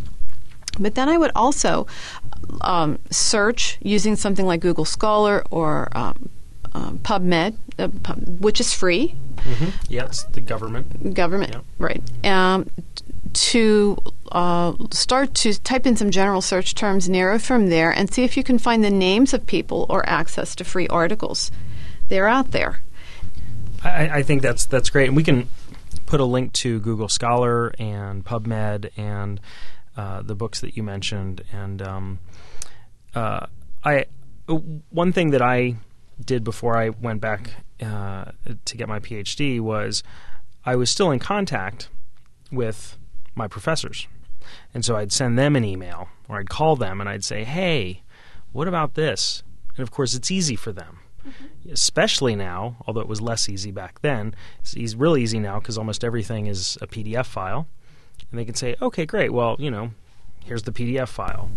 But 0.79 0.95
then 0.95 1.09
I 1.09 1.17
would 1.17 1.31
also 1.35 1.87
um, 2.61 2.99
search 3.09 3.77
using 3.81 4.15
something 4.15 4.45
like 4.45 4.61
Google 4.61 4.85
Scholar 4.85 5.43
or 5.51 5.89
um, 5.95 6.29
um, 6.73 6.99
PubMed, 6.99 7.55
uh, 7.79 7.87
which 8.39 8.59
is 8.59 8.73
free. 8.73 9.15
Mm-hmm. 9.37 9.69
Yeah, 9.89 10.05
it's 10.05 10.23
the 10.25 10.41
government. 10.41 11.13
Government, 11.13 11.53
yeah. 11.53 11.61
right. 11.77 12.25
Um, 12.25 12.69
to 13.33 13.97
uh, 14.31 14.73
start 14.91 15.33
to 15.35 15.53
type 15.61 15.85
in 15.85 15.95
some 15.95 16.11
general 16.11 16.41
search 16.41 16.75
terms, 16.75 17.07
narrow 17.07 17.39
from 17.39 17.67
there, 17.69 17.91
and 17.91 18.11
see 18.11 18.23
if 18.23 18.35
you 18.35 18.43
can 18.43 18.57
find 18.57 18.83
the 18.83 18.89
names 18.89 19.33
of 19.33 19.45
people 19.45 19.85
or 19.89 20.07
access 20.07 20.55
to 20.55 20.63
free 20.63 20.87
articles. 20.87 21.51
They're 22.07 22.27
out 22.27 22.51
there. 22.51 22.81
I, 23.83 24.09
I 24.09 24.23
think 24.23 24.41
that's 24.41 24.65
that's 24.65 24.89
great, 24.89 25.07
and 25.07 25.15
we 25.15 25.23
can 25.23 25.49
put 26.05 26.19
a 26.19 26.25
link 26.25 26.53
to 26.53 26.79
Google 26.79 27.09
Scholar 27.09 27.73
and 27.77 28.25
PubMed 28.25 28.91
and 28.97 29.39
uh, 29.97 30.21
the 30.21 30.35
books 30.35 30.61
that 30.61 30.77
you 30.77 30.83
mentioned. 30.83 31.43
And 31.51 31.81
um, 31.81 32.19
uh, 33.15 33.47
I 33.83 34.05
one 34.47 35.11
thing 35.11 35.31
that 35.31 35.41
I 35.41 35.75
did 36.23 36.43
before 36.43 36.77
I 36.77 36.89
went 36.89 37.19
back 37.19 37.49
uh, 37.81 38.25
to 38.65 38.77
get 38.77 38.87
my 38.87 38.99
PhD 38.99 39.59
was 39.59 40.03
I 40.65 40.75
was 40.75 40.89
still 40.89 41.11
in 41.11 41.19
contact 41.19 41.89
with 42.51 42.97
my 43.35 43.47
professors. 43.47 44.07
And 44.73 44.85
so 44.85 44.95
I'd 44.95 45.11
send 45.11 45.37
them 45.37 45.55
an 45.55 45.65
email 45.65 46.09
or 46.29 46.39
I'd 46.39 46.49
call 46.49 46.75
them 46.75 47.01
and 47.01 47.09
I'd 47.09 47.25
say, 47.25 47.43
hey, 47.43 48.03
what 48.51 48.67
about 48.67 48.93
this? 48.93 49.43
And 49.75 49.83
of 49.83 49.91
course, 49.91 50.13
it's 50.13 50.31
easy 50.31 50.55
for 50.55 50.71
them. 50.71 50.99
Mm-hmm. 51.27 51.71
Especially 51.71 52.35
now, 52.35 52.77
although 52.87 53.01
it 53.01 53.07
was 53.07 53.19
less 53.19 53.49
easy 53.49 53.71
back 53.71 54.01
then, 54.01 54.33
it's 54.61 54.95
really 54.95 55.21
easy 55.21 55.39
now 55.39 55.59
because 55.59 55.77
almost 55.77 56.03
everything 56.03 56.47
is 56.47 56.77
a 56.81 56.87
PDF 56.87 57.25
file. 57.25 57.67
And 58.31 58.39
they 58.39 58.45
can 58.45 58.55
say, 58.55 58.75
okay, 58.81 59.05
great. 59.05 59.31
Well, 59.31 59.55
you 59.59 59.71
know, 59.71 59.91
here's 60.43 60.63
the 60.63 60.71
PDF 60.71 61.07
file. 61.07 61.49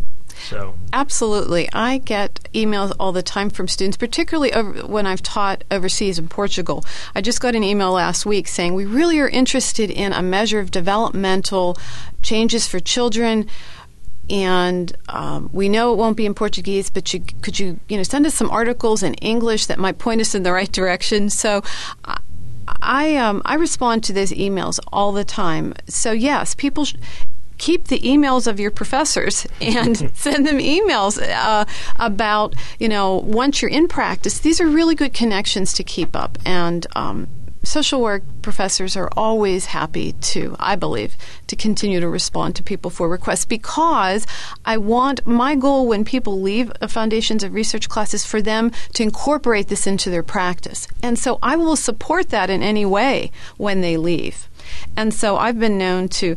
So 0.48 0.74
absolutely, 0.92 1.68
I 1.72 1.98
get 1.98 2.48
emails 2.54 2.94
all 2.98 3.12
the 3.12 3.22
time 3.22 3.50
from 3.50 3.68
students, 3.68 3.96
particularly 3.96 4.52
over, 4.52 4.86
when 4.86 5.06
I've 5.06 5.22
taught 5.22 5.64
overseas 5.70 6.18
in 6.18 6.28
Portugal. 6.28 6.84
I 7.14 7.20
just 7.20 7.40
got 7.40 7.54
an 7.54 7.64
email 7.64 7.92
last 7.92 8.24
week 8.24 8.48
saying 8.48 8.74
we 8.74 8.86
really 8.86 9.18
are 9.18 9.28
interested 9.28 9.90
in 9.90 10.12
a 10.12 10.22
measure 10.22 10.60
of 10.60 10.70
developmental 10.70 11.76
changes 12.22 12.66
for 12.66 12.80
children. 12.80 13.48
And 14.28 14.96
um, 15.08 15.50
we 15.52 15.68
know 15.68 15.92
it 15.92 15.96
won't 15.96 16.16
be 16.16 16.24
in 16.24 16.34
Portuguese, 16.34 16.88
but 16.88 17.12
you, 17.12 17.24
could 17.42 17.58
you, 17.58 17.80
you 17.88 17.96
know, 17.96 18.04
send 18.04 18.24
us 18.26 18.34
some 18.34 18.48
articles 18.50 19.02
in 19.02 19.14
English 19.14 19.66
that 19.66 19.78
might 19.78 19.98
point 19.98 20.20
us 20.20 20.36
in 20.36 20.44
the 20.44 20.52
right 20.52 20.70
direction? 20.70 21.30
So, 21.30 21.62
I 22.82 23.16
um, 23.16 23.42
I 23.44 23.54
respond 23.54 24.04
to 24.04 24.12
those 24.12 24.32
emails 24.32 24.78
all 24.92 25.12
the 25.12 25.24
time. 25.24 25.74
So 25.88 26.12
yes, 26.12 26.54
people. 26.54 26.84
Sh- 26.84 26.96
keep 27.58 27.88
the 27.88 28.00
emails 28.00 28.46
of 28.46 28.58
your 28.58 28.70
professors 28.70 29.46
and 29.60 30.10
send 30.14 30.46
them 30.46 30.58
emails 30.58 31.20
uh, 31.22 31.64
about, 31.96 32.54
you 32.78 32.88
know, 32.88 33.16
once 33.16 33.60
you're 33.60 33.70
in 33.70 33.86
practice. 33.86 34.38
These 34.38 34.62
are 34.62 34.66
really 34.66 34.94
good 34.94 35.12
connections 35.12 35.74
to 35.74 35.84
keep 35.84 36.16
up. 36.16 36.38
And 36.46 36.86
um, 36.96 37.28
social 37.62 38.00
work 38.00 38.22
professors 38.42 38.96
are 38.96 39.10
always 39.16 39.66
happy 39.66 40.12
to, 40.12 40.56
I 40.58 40.76
believe, 40.76 41.16
to 41.46 41.56
continue 41.56 42.00
to 42.00 42.08
respond 42.08 42.56
to 42.56 42.62
people 42.62 42.90
for 42.90 43.08
requests 43.08 43.44
because 43.44 44.26
I 44.64 44.76
want 44.78 45.26
my 45.26 45.54
goal 45.54 45.86
when 45.86 46.04
people 46.04 46.40
leave 46.40 46.72
Foundations 46.88 47.42
of 47.42 47.54
Research 47.54 47.88
class 47.88 48.14
is 48.14 48.24
for 48.24 48.40
them 48.40 48.72
to 48.94 49.02
incorporate 49.02 49.68
this 49.68 49.86
into 49.86 50.10
their 50.10 50.22
practice. 50.22 50.88
And 51.02 51.18
so 51.18 51.38
I 51.42 51.56
will 51.56 51.76
support 51.76 52.30
that 52.30 52.50
in 52.50 52.62
any 52.62 52.86
way 52.86 53.30
when 53.56 53.80
they 53.80 53.96
leave. 53.96 54.48
And 54.96 55.12
so 55.12 55.36
I've 55.36 55.58
been 55.58 55.78
known 55.78 56.08
to 56.08 56.36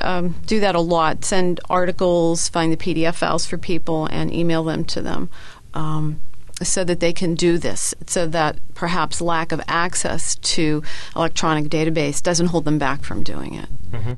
um, 0.00 0.34
do 0.46 0.60
that 0.60 0.74
a 0.74 0.80
lot 0.80 1.24
send 1.24 1.60
articles, 1.68 2.48
find 2.48 2.72
the 2.72 2.76
PDF 2.76 3.16
files 3.16 3.46
for 3.46 3.58
people, 3.58 4.06
and 4.06 4.32
email 4.32 4.64
them 4.64 4.84
to 4.86 5.02
them. 5.02 5.28
Um, 5.74 6.20
so 6.62 6.84
that 6.84 7.00
they 7.00 7.12
can 7.12 7.34
do 7.34 7.58
this, 7.58 7.94
so 8.06 8.26
that 8.26 8.58
perhaps 8.74 9.20
lack 9.20 9.52
of 9.52 9.60
access 9.68 10.36
to 10.36 10.82
electronic 11.14 11.66
database 11.66 12.22
doesn't 12.22 12.46
hold 12.46 12.64
them 12.64 12.78
back 12.78 13.02
from 13.02 13.22
doing 13.22 13.54
it. 13.54 13.68
Mm-hmm. 13.92 14.14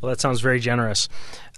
Well, 0.00 0.10
that 0.10 0.20
sounds 0.20 0.40
very 0.40 0.58
generous. 0.58 1.08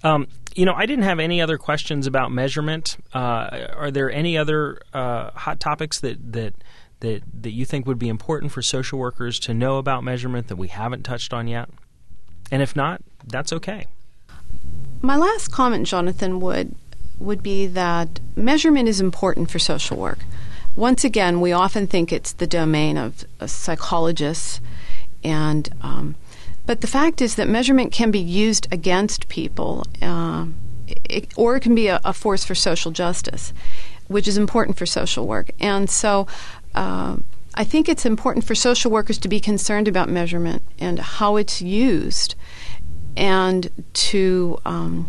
Um, 0.03 0.29
you 0.55 0.67
know, 0.67 0.75
I 0.75 0.87
didn't 0.87 1.05
have 1.05 1.19
any 1.19 1.41
other 1.41 1.59
questions 1.59 2.07
about 2.07 2.31
measurement. 2.31 2.99
Uh, 3.13 3.69
are 3.75 3.91
there 3.91 4.11
any 4.11 4.37
other 4.37 4.81
uh, 4.93 5.31
hot 5.31 5.59
topics 5.61 5.99
that 6.01 6.33
that 6.33 6.55
that, 7.01 7.23
that 7.43 7.51
you 7.51 7.65
think 7.65 7.87
would 7.87 7.99
be 7.99 8.09
important 8.09 8.53
for 8.53 8.63
social 8.63 8.99
workers 8.99 9.39
to 9.41 9.53
know 9.53 9.79
about 9.79 10.05
measurement 10.05 10.49
that 10.49 10.57
we 10.57 10.69
haven't 10.69 11.03
touched 11.03 11.33
on 11.33 11.49
yet? 11.49 11.69
And 12.51 12.63
if 12.63 12.77
not, 12.77 13.03
that's 13.27 13.53
okay. 13.53 13.87
My 15.03 15.17
last 15.17 15.49
comment, 15.49 15.87
Jonathan, 15.87 16.41
would 16.41 16.75
would 17.19 17.43
be 17.43 17.67
that 17.67 18.21
measurement 18.37 18.89
is 18.89 19.01
important 19.01 19.51
for 19.51 19.59
social 19.59 19.97
work. 19.97 20.19
Once 20.77 21.05
again, 21.05 21.41
we 21.41 21.53
often 21.53 21.87
think 21.87 22.13
it's 22.13 22.33
the 22.33 22.47
domain 22.47 22.97
of 22.97 23.25
psychologists, 23.47 24.61
and 25.23 25.69
um, 25.83 26.17
but 26.67 26.81
the 26.81 26.87
fact 26.87 27.21
is 27.21 27.37
that 27.37 27.49
measurement 27.49 27.93
can 27.93 28.11
be 28.11 28.19
used 28.19 28.67
against 28.73 29.29
people, 29.29 29.85
uh, 30.03 30.47
it, 31.09 31.33
or 31.37 31.57
it 31.57 31.61
can 31.61 31.75
be 31.75 31.87
a, 31.87 32.01
a 32.05 32.13
force 32.13 32.45
for 32.45 32.55
social 32.55 32.91
justice, 32.91 33.53
which 34.09 34.27
is 34.27 34.37
important 34.37 34.77
for 34.77 34.87
social 34.87 35.27
work. 35.27 35.51
And 35.61 35.89
so, 35.89 36.27
uh, 36.75 37.17
I 37.55 37.65
think 37.65 37.89
it's 37.89 38.05
important 38.05 38.45
for 38.45 38.57
social 38.57 38.91
workers 38.91 39.19
to 39.19 39.29
be 39.29 39.39
concerned 39.39 39.87
about 39.87 40.09
measurement 40.09 40.63
and 40.81 40.99
how 40.99 41.37
it's 41.37 41.63
used, 41.63 42.35
and 43.17 43.71
to 43.93 44.59
um, 44.65 45.09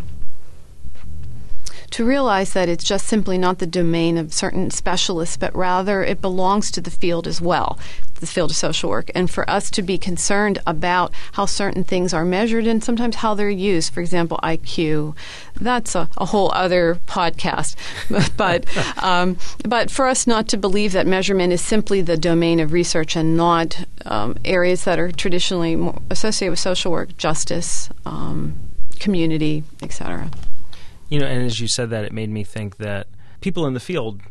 to 1.96 2.04
realize 2.04 2.52
that 2.52 2.68
it's 2.68 2.84
just 2.84 3.08
simply 3.08 3.38
not 3.38 3.60
the 3.60 3.66
domain 3.66 4.18
of 4.18 4.34
certain 4.34 4.70
specialists, 4.70 5.38
but 5.38 5.56
rather 5.56 6.04
it 6.04 6.20
belongs 6.20 6.70
to 6.70 6.82
the 6.82 6.92
field 6.92 7.26
as 7.26 7.40
well, 7.40 7.80
the 8.16 8.28
field 8.28 8.52
of 8.52 8.58
social 8.58 8.90
work. 8.90 9.10
And 9.16 9.32
for 9.32 9.50
us 9.50 9.72
to 9.72 9.82
be 9.82 9.98
concerned 9.98 10.60
about 10.68 11.14
how 11.32 11.46
certain 11.46 11.86
things 11.86 12.14
are 12.14 12.26
measured 12.26 12.68
and 12.68 12.84
sometimes 12.84 13.16
how 13.16 13.34
they're 13.34 13.50
used, 13.50 13.94
for 13.94 14.02
example, 14.02 14.38
IQ, 14.44 15.16
that's 15.56 15.96
a, 15.96 16.10
a 16.18 16.26
whole 16.26 16.52
other 16.52 17.00
podcast. 17.08 17.78
but, 18.36 18.66
um, 19.02 19.38
but 19.64 19.90
for 19.90 20.06
us 20.06 20.28
not 20.28 20.50
to 20.50 20.58
believe 20.58 20.92
that 20.92 21.08
measurement 21.08 21.54
is 21.54 21.62
simply 21.62 22.02
the 22.02 22.18
domain 22.18 22.60
of 22.60 22.74
research 22.74 23.16
and 23.16 23.38
not 23.38 23.86
um, 24.06 24.36
areas 24.44 24.84
that 24.84 25.00
are 25.00 25.14
traditionally 25.14 25.94
associated 26.10 26.52
with 26.52 26.60
social 26.60 26.92
work, 26.92 27.16
justice, 27.16 27.90
um, 28.06 28.60
community, 29.00 29.64
etc. 29.82 30.30
You 31.10 31.20
know, 31.20 31.28
and 31.28 31.46
as 31.46 31.60
you 31.60 31.68
said 31.68 31.90
that, 31.92 32.04
it 32.04 32.14
made 32.14 32.30
me 32.30 32.44
think 32.44 32.78
that 32.78 33.08
people 33.42 33.66
in 33.68 33.74
the 33.74 33.80
field 33.80 34.22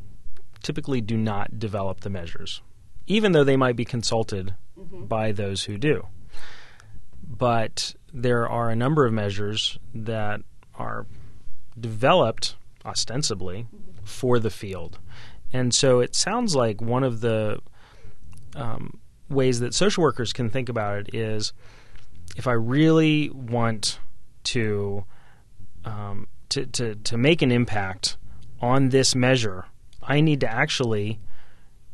typically 0.62 1.00
do 1.00 1.16
not 1.16 1.58
develop 1.58 2.00
the 2.00 2.10
measures, 2.10 2.62
even 3.06 3.32
though 3.32 3.44
they 3.44 3.56
might 3.56 3.76
be 3.76 3.84
consulted 3.84 4.54
mm-hmm. 4.78 5.04
by 5.04 5.30
those 5.30 5.64
who 5.64 5.78
do. 5.78 6.08
But 7.22 7.94
there 8.12 8.48
are 8.48 8.70
a 8.70 8.76
number 8.76 9.06
of 9.06 9.12
measures 9.12 9.78
that 9.94 10.40
are 10.74 11.06
developed 11.78 12.56
ostensibly 12.84 13.62
mm-hmm. 13.62 14.04
for 14.04 14.38
the 14.38 14.50
field. 14.50 14.98
And 15.52 15.74
so 15.74 16.00
it 16.00 16.14
sounds 16.14 16.56
like 16.56 16.80
one 16.80 17.04
of 17.04 17.20
the 17.20 17.60
um, 18.56 18.98
ways 19.28 19.60
that 19.60 19.74
social 19.74 20.02
workers 20.02 20.32
can 20.32 20.50
think 20.50 20.68
about 20.68 20.98
it 20.98 21.14
is 21.14 21.52
if 22.36 22.46
I 22.46 22.52
really 22.52 23.30
want 23.30 23.98
to 24.44 25.04
um, 25.84 26.26
to, 26.50 26.66
to 26.66 26.94
to 26.94 27.16
make 27.16 27.42
an 27.42 27.50
impact 27.50 28.16
on 28.60 28.90
this 28.90 29.14
measure, 29.14 29.66
I 30.02 30.20
need 30.20 30.40
to 30.40 30.50
actually 30.50 31.18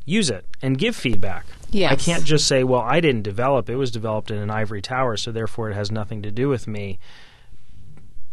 use 0.05 0.29
it 0.29 0.45
and 0.61 0.77
give 0.77 0.95
feedback. 0.95 1.45
Yes. 1.69 1.91
I 1.91 1.95
can't 1.95 2.23
just 2.23 2.47
say, 2.47 2.63
"Well, 2.63 2.81
I 2.81 2.99
didn't 2.99 3.23
develop; 3.23 3.69
it 3.69 3.75
was 3.75 3.91
developed 3.91 4.31
in 4.31 4.37
an 4.37 4.49
ivory 4.49 4.81
tower, 4.81 5.17
so 5.17 5.31
therefore 5.31 5.69
it 5.69 5.73
has 5.73 5.91
nothing 5.91 6.21
to 6.21 6.31
do 6.31 6.49
with 6.49 6.67
me." 6.67 6.99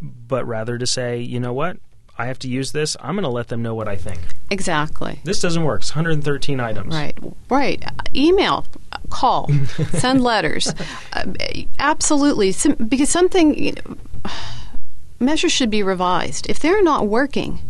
But 0.00 0.46
rather 0.46 0.78
to 0.78 0.86
say, 0.86 1.20
"You 1.20 1.40
know 1.40 1.52
what? 1.52 1.78
I 2.20 2.26
have 2.26 2.38
to 2.40 2.48
use 2.48 2.72
this. 2.72 2.96
I'm 3.00 3.14
going 3.14 3.22
to 3.22 3.28
let 3.28 3.46
them 3.46 3.62
know 3.62 3.76
what 3.76 3.86
I 3.86 3.94
think. 3.94 4.18
Exactly. 4.50 5.20
This 5.22 5.38
doesn't 5.40 5.62
work. 5.62 5.82
It's 5.82 5.94
113 5.94 6.58
items. 6.58 6.92
Right. 6.92 7.16
Right. 7.48 7.84
Email, 8.12 8.66
call, 9.08 9.48
send 9.92 10.22
letters. 10.22 10.72
Uh, 11.12 11.24
absolutely. 11.78 12.52
Some, 12.52 12.74
because 12.74 13.08
something 13.08 13.56
you 13.58 13.72
know, 13.72 14.30
measures 15.18 15.52
should 15.52 15.70
be 15.70 15.82
revised. 15.82 16.48
If 16.48 16.58
they're 16.58 16.82
not 16.82 17.06
working, 17.06 17.60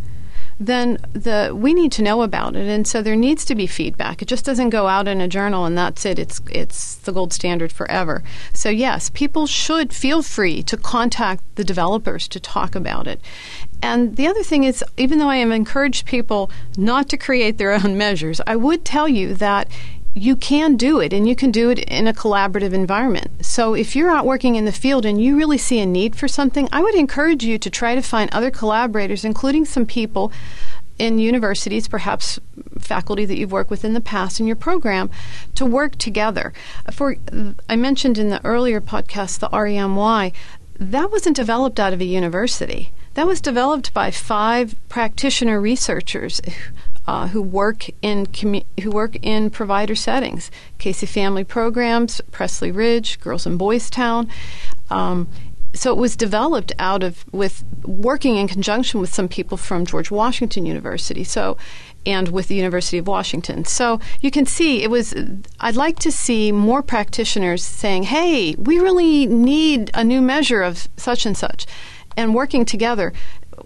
then 0.60 0.98
the 1.12 1.52
we 1.54 1.72
need 1.72 1.92
to 1.92 2.02
know 2.02 2.22
about 2.22 2.56
it. 2.56 2.68
And 2.68 2.86
so 2.86 3.00
there 3.00 3.14
needs 3.14 3.44
to 3.44 3.54
be 3.54 3.66
feedback. 3.66 4.20
It 4.20 4.28
just 4.28 4.44
doesn't 4.44 4.70
go 4.70 4.88
out 4.88 5.06
in 5.06 5.20
a 5.20 5.28
journal 5.28 5.64
and 5.64 5.78
that's 5.78 6.04
it. 6.04 6.18
It's 6.18 6.40
it's 6.50 6.96
the 6.96 7.12
gold 7.12 7.32
standard 7.32 7.70
forever. 7.70 8.22
So 8.52 8.68
yes 8.68 9.08
people 9.10 9.46
should 9.46 9.92
feel 9.92 10.22
free 10.22 10.62
to 10.64 10.76
contact 10.76 11.44
the 11.54 11.64
developers 11.64 12.26
to 12.28 12.40
talk 12.40 12.74
about 12.74 13.06
it. 13.06 13.20
And 13.80 14.16
the 14.16 14.26
other 14.26 14.42
thing 14.42 14.64
is 14.64 14.84
even 14.96 15.18
though 15.18 15.28
I 15.28 15.36
have 15.36 15.52
encouraged 15.52 16.06
people 16.06 16.50
not 16.76 17.08
to 17.10 17.16
create 17.16 17.58
their 17.58 17.72
own 17.72 17.96
measures 18.06 18.40
I 18.46 18.56
would 18.56 18.84
tell 18.84 19.08
you 19.08 19.34
that 19.34 19.68
you 20.18 20.36
can 20.36 20.76
do 20.76 21.00
it 21.00 21.12
and 21.12 21.28
you 21.28 21.36
can 21.36 21.50
do 21.50 21.70
it 21.70 21.78
in 21.78 22.06
a 22.06 22.12
collaborative 22.12 22.72
environment. 22.72 23.44
So 23.44 23.74
if 23.74 23.94
you're 23.94 24.10
out 24.10 24.26
working 24.26 24.56
in 24.56 24.64
the 24.64 24.72
field 24.72 25.06
and 25.06 25.22
you 25.22 25.36
really 25.36 25.58
see 25.58 25.78
a 25.78 25.86
need 25.86 26.16
for 26.16 26.28
something, 26.28 26.68
I 26.72 26.82
would 26.82 26.94
encourage 26.94 27.44
you 27.44 27.58
to 27.58 27.70
try 27.70 27.94
to 27.94 28.02
find 28.02 28.28
other 28.32 28.50
collaborators, 28.50 29.24
including 29.24 29.64
some 29.64 29.86
people 29.86 30.32
in 30.98 31.18
universities, 31.18 31.86
perhaps 31.86 32.40
faculty 32.78 33.24
that 33.24 33.38
you've 33.38 33.52
worked 33.52 33.70
with 33.70 33.84
in 33.84 33.94
the 33.94 34.00
past 34.00 34.40
in 34.40 34.46
your 34.46 34.56
program, 34.56 35.10
to 35.54 35.64
work 35.64 35.96
together. 35.96 36.52
For 36.92 37.16
I 37.68 37.76
mentioned 37.76 38.18
in 38.18 38.30
the 38.30 38.44
earlier 38.44 38.80
podcast 38.80 39.38
the 39.38 39.48
REMY, 39.48 40.32
that 40.80 41.10
wasn't 41.10 41.36
developed 41.36 41.80
out 41.80 41.92
of 41.92 42.00
a 42.00 42.04
university. 42.04 42.92
That 43.14 43.26
was 43.26 43.40
developed 43.40 43.92
by 43.92 44.10
five 44.10 44.76
practitioner 44.88 45.60
researchers 45.60 46.40
uh, 47.08 47.26
who 47.28 47.40
work 47.40 47.86
in 48.02 48.26
commu- 48.26 48.66
who 48.82 48.90
work 48.90 49.16
in 49.22 49.48
provider 49.48 49.94
settings, 49.94 50.50
Casey 50.76 51.06
Family 51.06 51.42
Programs, 51.42 52.20
Pressley 52.30 52.70
Ridge, 52.70 53.18
Girls 53.20 53.46
and 53.46 53.58
Boys 53.58 53.88
Town. 53.88 54.28
Um, 54.90 55.26
so 55.72 55.90
it 55.90 55.96
was 55.96 56.16
developed 56.16 56.72
out 56.78 57.02
of 57.02 57.24
with 57.32 57.64
working 57.82 58.36
in 58.36 58.46
conjunction 58.46 59.00
with 59.00 59.12
some 59.12 59.26
people 59.26 59.56
from 59.56 59.86
George 59.86 60.10
Washington 60.10 60.66
University. 60.66 61.24
So 61.24 61.56
and 62.04 62.28
with 62.28 62.48
the 62.48 62.54
University 62.54 62.98
of 62.98 63.06
Washington. 63.06 63.64
So 63.64 64.00
you 64.20 64.30
can 64.30 64.44
see 64.44 64.82
it 64.82 64.90
was 64.90 65.14
I'd 65.60 65.76
like 65.76 65.98
to 66.00 66.12
see 66.12 66.52
more 66.52 66.82
practitioners 66.82 67.64
saying, 67.64 68.02
"Hey, 68.02 68.54
we 68.58 68.78
really 68.78 69.24
need 69.24 69.90
a 69.94 70.04
new 70.04 70.20
measure 70.20 70.60
of 70.60 70.88
such 70.98 71.24
and 71.24 71.36
such." 71.36 71.66
And 72.18 72.34
working 72.34 72.66
together. 72.66 73.14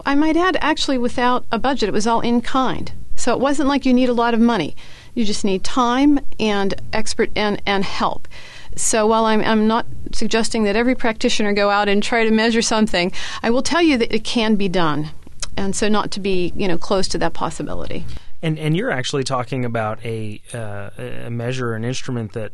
I 0.07 0.15
might 0.15 0.37
add 0.37 0.57
actually 0.61 0.99
without 0.99 1.45
a 1.51 1.59
budget. 1.59 1.89
It 1.89 1.93
was 1.93 2.07
all 2.07 2.21
in 2.21 2.41
kind. 2.41 2.93
So 3.23 3.33
it 3.33 3.39
wasn't 3.39 3.69
like 3.69 3.87
you 3.87 3.95
need 3.95 4.09
a 4.09 4.13
lot 4.13 4.35
of 4.35 4.41
money. 4.41 4.75
You 5.15 5.25
just 5.25 5.45
need 5.45 5.63
time 5.63 6.19
and 6.41 6.75
expert 6.93 7.31
and, 7.37 7.63
and 7.65 7.85
help. 7.85 8.27
So 8.75 9.07
while 9.07 9.27
I'm, 9.27 9.41
I'm 9.43 9.69
not 9.69 9.87
suggesting 10.13 10.65
that 10.65 10.75
every 10.75 10.97
practitioner 10.97 11.53
go 11.53 11.71
out 11.71 11.89
and 11.89 12.03
try 12.03 12.25
to 12.25 12.33
measure 12.33 12.63
something, 12.63 13.13
I 13.41 13.51
will 13.51 13.63
tell 13.63 13.81
you 13.81 13.97
that 13.99 14.13
it 14.13 14.25
can 14.25 14.57
be 14.57 14.69
done. 14.69 15.11
And 15.57 15.77
so 15.77 15.89
not 15.89 16.11
to 16.11 16.21
be, 16.21 16.53
you 16.57 16.67
know, 16.67 16.77
close 16.77 17.07
to 17.09 17.19
that 17.19 17.33
possibility. 17.33 18.05
And 18.43 18.59
and 18.59 18.77
you're 18.77 18.91
actually 18.91 19.23
talking 19.23 19.65
about 19.65 20.05
a 20.05 20.43
uh, 20.53 20.91
a 20.99 21.31
measure, 21.31 21.75
an 21.75 21.85
instrument 21.85 22.33
that 22.33 22.51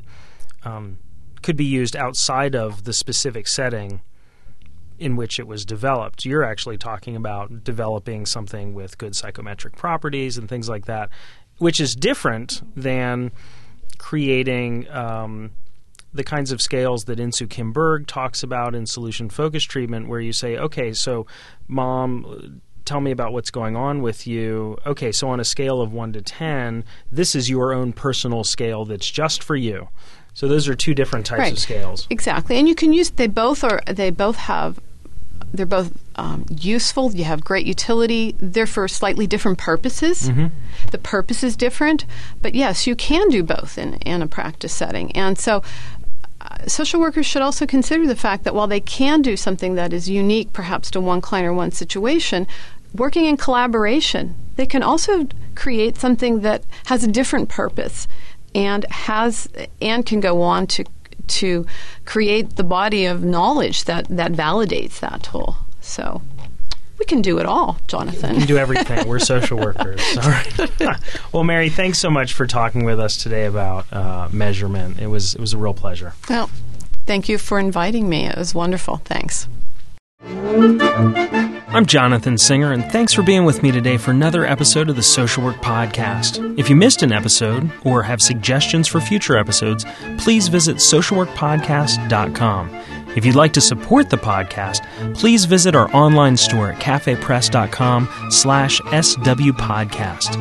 um, 0.65 0.99
could 1.41 1.57
be 1.57 1.65
used 1.65 1.97
outside 1.97 2.55
of 2.55 2.85
the 2.85 2.93
specific 2.93 3.49
setting 3.49 4.03
in 4.99 5.17
which 5.17 5.39
it 5.39 5.47
was 5.47 5.65
developed. 5.65 6.25
You're 6.25 6.45
actually 6.45 6.79
talking 6.79 7.17
about 7.17 7.65
developing 7.65 8.27
something 8.27 8.75
with 8.75 8.99
good 8.99 9.15
psychometric 9.15 9.77
properties 9.77 10.37
and 10.37 10.49
things 10.49 10.69
like 10.69 10.87
that, 10.87 11.11
which 11.59 11.81
is 11.81 11.95
different 11.95 12.63
than 12.77 13.33
creating 13.99 14.89
um, 14.91 15.51
the 16.13 16.25
kinds 16.25 16.53
of 16.53 16.63
scales 16.63 17.05
that 17.05 17.19
Insoo 17.19 17.49
Kim 17.49 17.73
Berg 17.73 18.07
talks 18.07 18.43
about 18.43 18.75
in 18.75 18.87
solution 18.87 19.29
focused 19.29 19.71
treatment, 19.71 20.09
where 20.09 20.21
you 20.21 20.33
say, 20.33 20.57
okay, 20.57 20.93
so 20.93 21.27
mom, 21.67 22.61
tell 22.85 23.01
me 23.01 23.11
about 23.11 23.33
what's 23.33 23.51
going 23.51 23.77
on 23.77 24.03
with 24.03 24.27
you. 24.27 24.79
Okay, 24.87 25.13
so 25.13 25.29
on 25.29 25.41
a 25.41 25.45
scale 25.45 25.81
of 25.81 25.93
1 25.93 26.15
to 26.15 26.23
10, 26.23 26.85
this 27.13 27.35
is 27.35 27.51
your 27.51 27.73
own 27.73 27.93
personal 27.93 28.45
scale 28.45 28.85
that's 28.85 29.11
just 29.11 29.43
for 29.43 29.57
you. 29.57 29.89
So 30.33 30.47
those 30.47 30.69
are 30.69 30.75
two 30.75 30.95
different 30.95 31.27
types 31.27 31.41
right. 31.41 31.53
of 31.53 31.59
scales. 31.59 32.07
Exactly. 32.11 32.59
And 32.59 32.69
you 32.69 32.75
can 32.75 32.93
use 32.93 33.11
they 33.11 33.27
both 33.27 33.65
are 33.65 33.81
they 33.89 34.11
both 34.11 34.37
have 34.37 34.79
they're 35.53 35.67
both 35.67 35.93
um, 36.17 36.45
useful. 36.51 37.13
You 37.13 37.25
have 37.25 37.45
great 37.45 37.67
utility. 37.67 38.35
They're 38.39 38.67
for 38.67 38.87
slightly 38.89 39.27
different 39.27 39.59
purposes. 39.59 40.29
Mm-hmm. 40.29 40.47
The 40.91 40.99
purpose 40.99 41.43
is 41.43 41.57
different, 41.57 42.05
but 42.43 42.55
yes, 42.55 42.87
you 42.87 42.97
can 42.97 43.29
do 43.29 43.43
both 43.43 43.79
in, 43.79 43.95
in 43.95 44.23
a 44.23 44.27
practice 44.27 44.75
setting. 44.75 45.13
And 45.13 45.39
so, 45.39 45.63
uh, 46.41 46.67
social 46.67 47.01
workers 47.01 47.27
should 47.27 47.43
also 47.43 47.67
consider 47.67 48.07
the 48.07 48.17
fact 48.17 48.45
that 48.45 48.55
while 48.55 48.67
they 48.67 48.81
can 48.81 49.23
do 49.23 49.37
something 49.37 49.75
that 49.75 49.93
is 49.93 50.09
unique, 50.09 50.53
perhaps 50.53 50.91
to 50.93 51.01
one 51.01 51.21
client 51.21 51.49
or 51.49 51.53
one 51.53 51.73
situation, 51.73 52.47
working 52.95 53.25
in 53.25 53.37
collaboration, 53.37 54.35
they 54.57 54.67
can 54.67 54.83
also 54.83 55.27
create 55.55 55.97
something 55.97 56.41
that 56.41 56.63
has 56.87 57.03
a 57.03 57.09
different 57.09 57.49
purpose 57.49 58.07
and 58.55 58.85
has 58.91 59.49
and 59.81 60.07
can 60.07 60.21
go 60.21 60.41
on 60.41 60.67
to 60.67 60.85
to 61.29 61.67
create 62.05 62.57
the 62.57 62.65
body 62.65 63.07
of 63.07 63.25
knowledge 63.25 63.85
that, 63.85 64.07
that 64.09 64.33
validates 64.33 65.01
that 65.01 65.23
tool. 65.23 65.57
So 65.81 66.23
we 66.99 67.05
can 67.05 67.23
do 67.23 67.39
it 67.39 67.47
all, 67.47 67.79
Jonathan. 67.87 68.33
We 68.33 68.39
can 68.39 68.49
do 68.49 68.59
everything. 68.59 69.09
We're 69.09 69.21
social 69.21 69.59
workers. 69.67 70.01
All 70.17 70.29
right. 70.31 70.99
well, 71.33 71.45
Mary, 71.45 71.71
thanks 71.71 71.99
so 71.99 72.11
much 72.11 72.33
for 72.35 72.47
talking 72.47 72.85
with 72.85 72.99
us 72.99 73.17
today 73.17 73.47
about 73.47 73.91
uh, 73.93 74.29
measurement. 74.33 74.99
It 75.01 75.07
was 75.07 75.35
it 75.35 75.41
was 75.41 75.53
a 75.53 75.59
real 75.59 75.75
pleasure. 75.75 76.15
Well, 76.29 76.51
thank 77.07 77.29
you 77.29 77.39
for 77.39 77.59
inviting 77.59 78.09
me. 78.09 78.27
It 78.27 78.37
was 78.37 78.55
wonderful. 78.55 78.97
Thanks. 79.05 79.49
I'm 81.71 81.85
Jonathan 81.85 82.39
Singer, 82.39 82.73
and 82.73 82.83
thanks 82.91 83.13
for 83.13 83.23
being 83.23 83.45
with 83.45 83.63
me 83.63 83.71
today 83.71 83.99
for 83.99 84.11
another 84.11 84.47
episode 84.47 84.89
of 84.89 84.97
the 84.97 85.03
Social 85.03 85.45
Work 85.45 85.57
Podcast. 85.57 86.59
If 86.59 86.71
you 86.71 86.77
missed 86.77 87.03
an 87.03 87.13
episode 87.13 87.71
or 87.85 88.03
have 88.03 88.23
suggestions 88.23 88.89
for 88.89 89.01
future 89.03 89.37
episodes, 89.37 89.85
please 90.17 90.49
visit 90.49 90.77
socialworkpodcast.com. 90.77 92.71
If 93.17 93.27
you'd 93.27 93.35
like 93.35 93.53
to 93.53 93.61
support 93.61 94.09
the 94.09 94.17
podcast, 94.17 94.83
please 95.15 95.45
visit 95.45 95.75
our 95.75 95.95
online 95.95 96.39
store 96.39 96.73
at 96.73 96.81
cafepress.com 96.81 98.09
slash 98.31 98.81
swpodcast. 98.81 100.33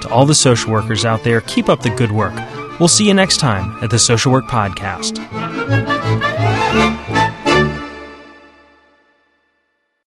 To 0.00 0.08
all 0.08 0.24
the 0.24 0.34
social 0.34 0.72
workers 0.72 1.04
out 1.04 1.24
there, 1.24 1.42
keep 1.42 1.68
up 1.68 1.82
the 1.82 1.90
good 1.90 2.12
work. 2.12 2.32
We'll 2.80 2.88
see 2.88 3.06
you 3.06 3.12
next 3.12 3.36
time 3.36 3.76
at 3.84 3.90
the 3.90 3.98
Social 3.98 4.32
Work 4.32 4.46
Podcast. 4.46 5.18